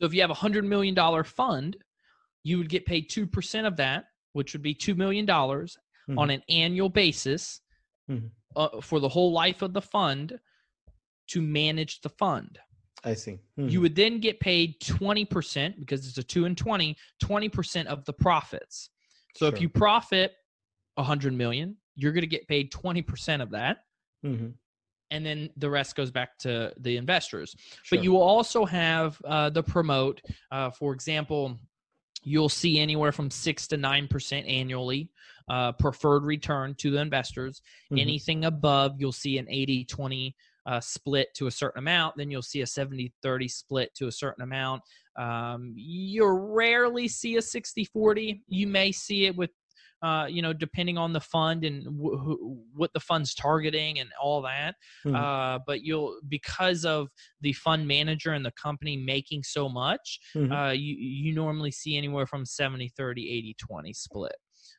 [0.00, 1.76] So if you have a hundred million dollar fund,
[2.42, 5.76] you would get paid two percent of that, which would be two million dollars
[6.08, 6.18] mm-hmm.
[6.18, 7.60] on an annual basis
[8.10, 8.26] mm-hmm.
[8.54, 10.38] uh, for the whole life of the fund
[11.28, 12.58] to manage the fund.
[13.04, 13.38] I see.
[13.56, 13.82] You mm-hmm.
[13.82, 18.90] would then get paid 20% because it's a 2 and 20, 20% of the profits.
[19.36, 19.54] So sure.
[19.54, 20.32] if you profit
[20.94, 23.78] 100 million, you're going to get paid 20% of that.
[24.24, 24.48] Mm-hmm
[25.10, 27.54] and then the rest goes back to the investors.
[27.82, 27.96] Sure.
[27.96, 30.20] But you will also have uh, the promote.
[30.50, 31.56] Uh, for example,
[32.22, 35.10] you'll see anywhere from six to nine percent annually
[35.48, 37.62] uh, preferred return to the investors.
[37.86, 37.98] Mm-hmm.
[37.98, 40.34] Anything above, you'll see an 80-20
[40.66, 42.16] uh, split to a certain amount.
[42.16, 44.82] Then you'll see a 70-30 split to a certain amount.
[45.16, 48.40] Um, you rarely see a 60-40.
[48.48, 49.50] You may see it with
[50.02, 54.42] uh, you know, depending on the fund and w- what the fund's targeting and all
[54.42, 54.74] that.
[55.06, 55.16] Mm-hmm.
[55.16, 57.08] Uh, but you'll because of
[57.40, 60.52] the fund manager and the company making so much, mm-hmm.
[60.52, 64.36] uh, you you normally see anywhere from 70, 30, 80, 20 split.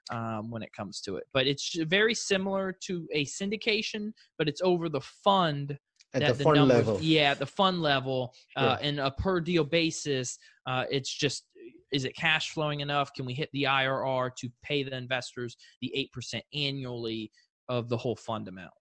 [0.10, 4.62] Um, when it comes to it, but it's very similar to a syndication, but it's
[4.62, 5.78] over the fund
[6.14, 7.00] at the, the fund numbers, level.
[7.02, 11.44] Yeah, at the fund level, uh, and a per deal basis, uh, it's just
[11.92, 13.14] is it cash flowing enough?
[13.14, 17.32] Can we hit the IRR to pay the investors the 8% annually
[17.70, 18.74] of the whole fund amount?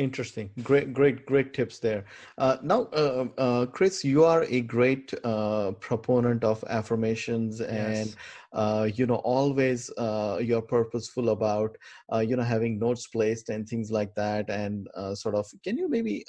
[0.00, 0.48] Interesting.
[0.62, 2.06] Great, great, great tips there.
[2.38, 8.16] Uh, now, uh, uh, Chris, you are a great uh, proponent of affirmations and, yes.
[8.54, 11.76] Uh, you know, always uh, you're purposeful about,
[12.22, 14.48] you know, having notes placed and things like that.
[14.48, 16.24] And sort of, can you maybe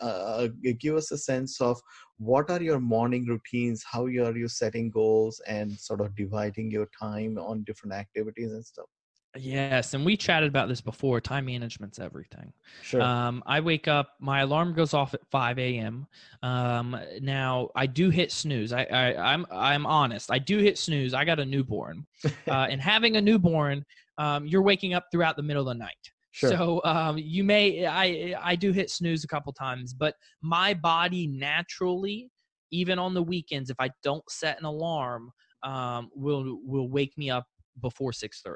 [0.77, 1.79] give us a sense of
[2.17, 3.85] what are your morning routines?
[3.89, 8.65] How are you setting goals and sort of dividing your time on different activities and
[8.65, 8.89] stuff?
[9.37, 11.21] Yes, and we chatted about this before.
[11.21, 12.51] Time management's everything.
[12.81, 13.01] Sure.
[13.01, 14.15] Um, I wake up.
[14.19, 16.05] My alarm goes off at 5 a.m.
[16.43, 18.73] Um, now I do hit snooze.
[18.73, 20.31] I, I I'm I'm honest.
[20.31, 21.13] I do hit snooze.
[21.13, 22.05] I got a newborn,
[22.47, 23.85] uh, and having a newborn,
[24.17, 26.11] um, you're waking up throughout the middle of the night.
[26.31, 26.49] Sure.
[26.49, 31.27] So um, you may I I do hit snooze a couple times, but my body
[31.27, 32.29] naturally,
[32.71, 35.31] even on the weekends, if I don't set an alarm,
[35.63, 37.45] um, will will wake me up
[37.81, 38.55] before 6:30.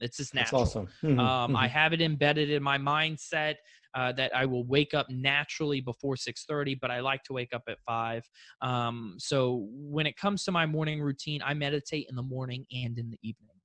[0.00, 0.62] It's just natural.
[0.62, 0.88] That's awesome.
[1.02, 1.20] Mm-hmm.
[1.20, 1.72] Um, I mm-hmm.
[1.78, 3.56] have it embedded in my mindset
[3.94, 7.62] uh, that I will wake up naturally before 6:30, but I like to wake up
[7.68, 8.24] at five.
[8.60, 12.98] Um, so when it comes to my morning routine, I meditate in the morning and
[12.98, 13.56] in the evening.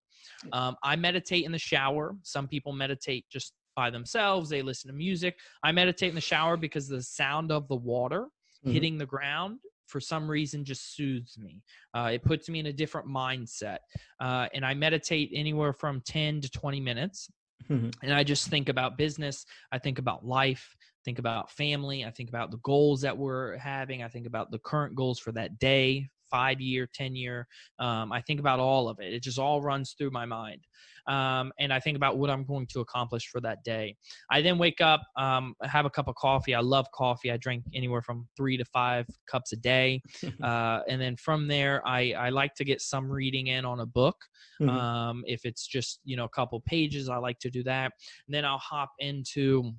[0.54, 2.16] Um, I meditate in the shower.
[2.24, 4.50] Some people meditate just by themselves.
[4.50, 5.38] They listen to music.
[5.64, 8.28] I meditate in the shower because the sound of the water
[8.66, 8.72] mm-hmm.
[8.72, 9.60] hitting the ground
[9.92, 11.62] for some reason just soothes me.
[11.94, 13.80] Uh, it puts me in a different mindset.
[14.20, 17.30] Uh, and I meditate anywhere from 10 to 20 minutes.
[17.70, 17.90] Mm-hmm.
[18.02, 19.46] And I just think about business.
[19.72, 20.76] I think about life,
[21.06, 22.06] think about family.
[22.06, 24.02] I think about the goals that we're having.
[24.02, 27.48] I think about the current goals for that day, five year, 10 year.
[27.80, 29.14] Um, I think about all of it.
[29.14, 30.66] It just all runs through my mind.
[31.08, 33.96] Um, and I think about what I'm going to accomplish for that day.
[34.30, 36.54] I then wake up, um, have a cup of coffee.
[36.54, 37.32] I love coffee.
[37.32, 40.02] I drink anywhere from three to five cups a day.
[40.44, 43.86] uh, and then from there, I, I like to get some reading in on a
[43.86, 44.18] book.
[44.62, 44.70] Mm-hmm.
[44.70, 47.92] Um, if it's just, you know, a couple pages, I like to do that.
[48.28, 49.74] And then I'll hop into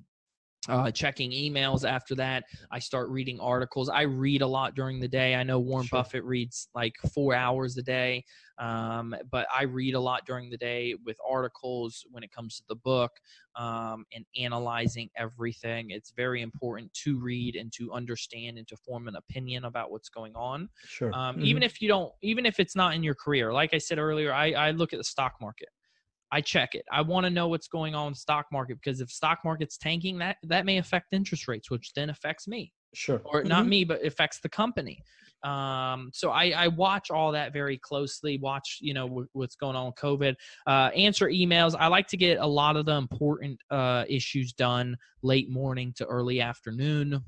[0.69, 2.43] uh, checking emails after that.
[2.71, 3.89] I start reading articles.
[3.89, 5.35] I read a lot during the day.
[5.35, 5.99] I know Warren sure.
[5.99, 8.23] Buffett reads like four hours a day,
[8.57, 12.63] um, but I read a lot during the day with articles when it comes to
[12.67, 13.11] the book
[13.55, 15.89] um, and analyzing everything.
[15.89, 20.09] It's very important to read and to understand and to form an opinion about what's
[20.09, 20.69] going on.
[20.85, 21.13] Sure.
[21.13, 21.45] Um, mm-hmm.
[21.45, 23.53] Even if you don't, even if it's not in your career.
[23.53, 25.69] Like I said earlier, I, I look at the stock market.
[26.33, 26.83] I check it.
[26.91, 30.17] I want to know what's going on in stock market because if stock market's tanking,
[30.17, 32.73] that that may affect interest rates, which then affects me.
[32.95, 33.21] Sure.
[33.25, 33.49] Or mm-hmm.
[33.49, 35.03] not me, but affects the company.
[35.43, 38.37] Um, so I, I, watch all that very closely.
[38.37, 40.35] Watch, you know, w- what's going on with COVID.
[40.65, 41.75] Uh, answer emails.
[41.77, 46.05] I like to get a lot of the important uh, issues done late morning to
[46.05, 47.21] early afternoon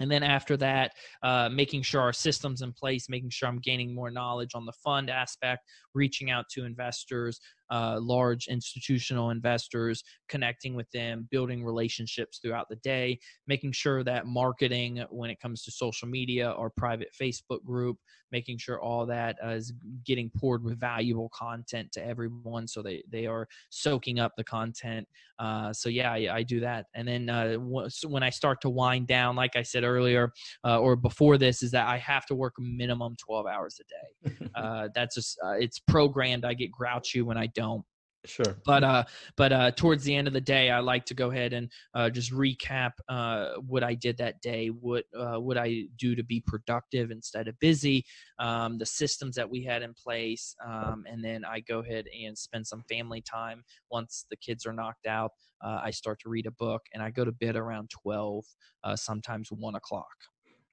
[0.00, 3.94] and then after that uh, making sure our systems in place making sure i'm gaining
[3.94, 5.62] more knowledge on the fund aspect
[5.98, 7.40] reaching out to investors
[7.70, 14.26] uh, large institutional investors, connecting with them, building relationships throughout the day, making sure that
[14.26, 17.98] marketing when it comes to social media or private Facebook group,
[18.30, 19.72] making sure all that uh, is
[20.04, 25.06] getting poured with valuable content to everyone so they, they are soaking up the content.
[25.38, 26.86] Uh, so, yeah, I, I, do that.
[26.94, 30.32] And then uh, when I start to wind down, like I said earlier
[30.64, 34.34] uh, or before this, is that I have to work minimum 12 hours a day.
[34.54, 36.44] Uh, that's just, it's programmed.
[36.44, 37.84] I get grouchy when I don't.
[38.24, 38.56] Sure.
[38.66, 39.04] But uh,
[39.36, 42.10] but uh, towards the end of the day, I like to go ahead and uh,
[42.10, 44.68] just recap uh, what I did that day.
[44.68, 48.04] What uh, would I do to be productive instead of busy?
[48.40, 52.36] Um, the systems that we had in place, um, and then I go ahead and
[52.36, 53.62] spend some family time.
[53.90, 55.30] Once the kids are knocked out,
[55.64, 58.44] uh, I start to read a book, and I go to bed around twelve,
[58.82, 60.16] uh, sometimes one o'clock.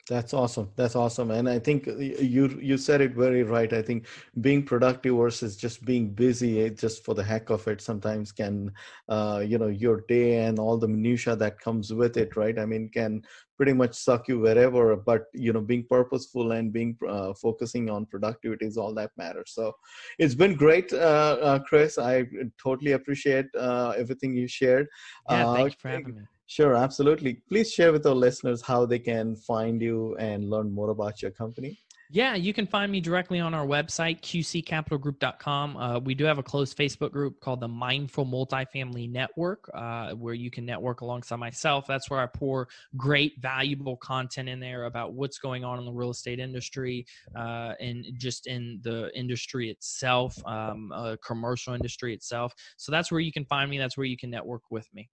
[0.08, 0.70] That's awesome.
[0.76, 1.32] That's awesome.
[1.32, 3.74] And I think you you said it very right.
[3.74, 4.06] I think
[4.40, 8.72] being productive versus just being busy eh, just for the heck of it sometimes can
[9.10, 12.60] uh, you know your day and all the minutia that comes with it, right?
[12.60, 13.24] I mean, can
[13.58, 14.96] pretty much suck you wherever.
[14.96, 19.54] But you know, being purposeful and being uh, focusing on productivity is all that matters.
[19.56, 19.74] So
[20.20, 21.98] it's been great, uh, uh Chris.
[21.98, 22.26] I
[22.62, 24.88] totally appreciate uh, everything you shared.
[25.32, 27.42] Yeah, thank you for having me Sure, absolutely.
[27.50, 31.32] Please share with our listeners how they can find you and learn more about your
[31.32, 31.80] company.
[32.12, 35.78] Yeah, you can find me directly on our website, qccapitalgroup.com.
[35.78, 40.36] Uh, we do have a closed Facebook group called the Mindful Multifamily Network, uh, where
[40.36, 41.88] you can network alongside myself.
[41.88, 45.92] That's where I pour great, valuable content in there about what's going on in the
[45.92, 52.54] real estate industry uh, and just in the industry itself, um, uh, commercial industry itself.
[52.78, 53.80] So that's where you can find me.
[53.80, 55.10] That's where you can network with me.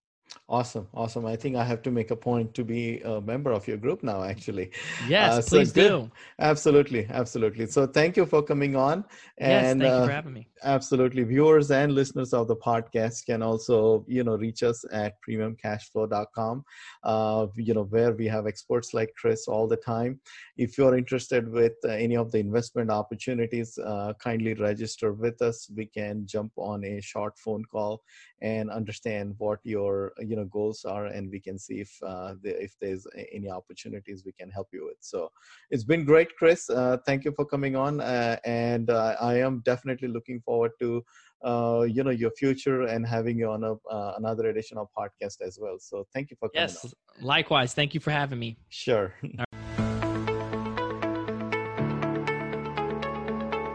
[0.49, 1.25] Awesome, awesome.
[1.25, 4.03] I think I have to make a point to be a member of your group
[4.03, 4.23] now.
[4.23, 4.71] Actually,
[5.09, 6.11] yes, uh, please do.
[6.39, 7.67] Absolutely, absolutely.
[7.67, 9.05] So thank you for coming on.
[9.39, 10.49] And, yes, thank you for uh, having me.
[10.63, 16.65] Absolutely, viewers and listeners of the podcast can also you know reach us at premiumcashflow.com.
[17.03, 20.21] Uh, you know where we have experts like Chris all the time.
[20.57, 25.71] If you're interested with uh, any of the investment opportunities, uh, kindly register with us.
[25.75, 28.03] We can jump on a short phone call
[28.43, 32.63] and understand what your you know goals are and we can see if uh, the,
[32.63, 34.99] if there's any opportunities we can help you with.
[35.01, 35.31] So
[35.71, 36.69] it's been great chris.
[36.71, 41.05] Uh, thank you for coming on uh, and uh, i am definitely looking forward to
[41.45, 45.41] uh, you know your future and having you on a, uh, another edition of podcast
[45.41, 45.77] as well.
[45.79, 46.93] So thank you for coming yes on.
[47.21, 47.75] likewise.
[47.75, 48.57] Thank you for having me.
[48.69, 49.15] Sure.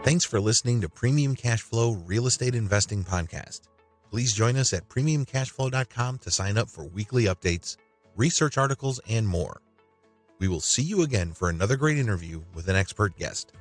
[0.04, 3.68] Thanks for listening to Premium Cash Flow Real Estate Investing Podcast.
[4.10, 7.76] Please join us at premiumcashflow.com to sign up for weekly updates,
[8.16, 9.60] research articles, and more.
[10.38, 13.52] We will see you again for another great interview with an expert guest.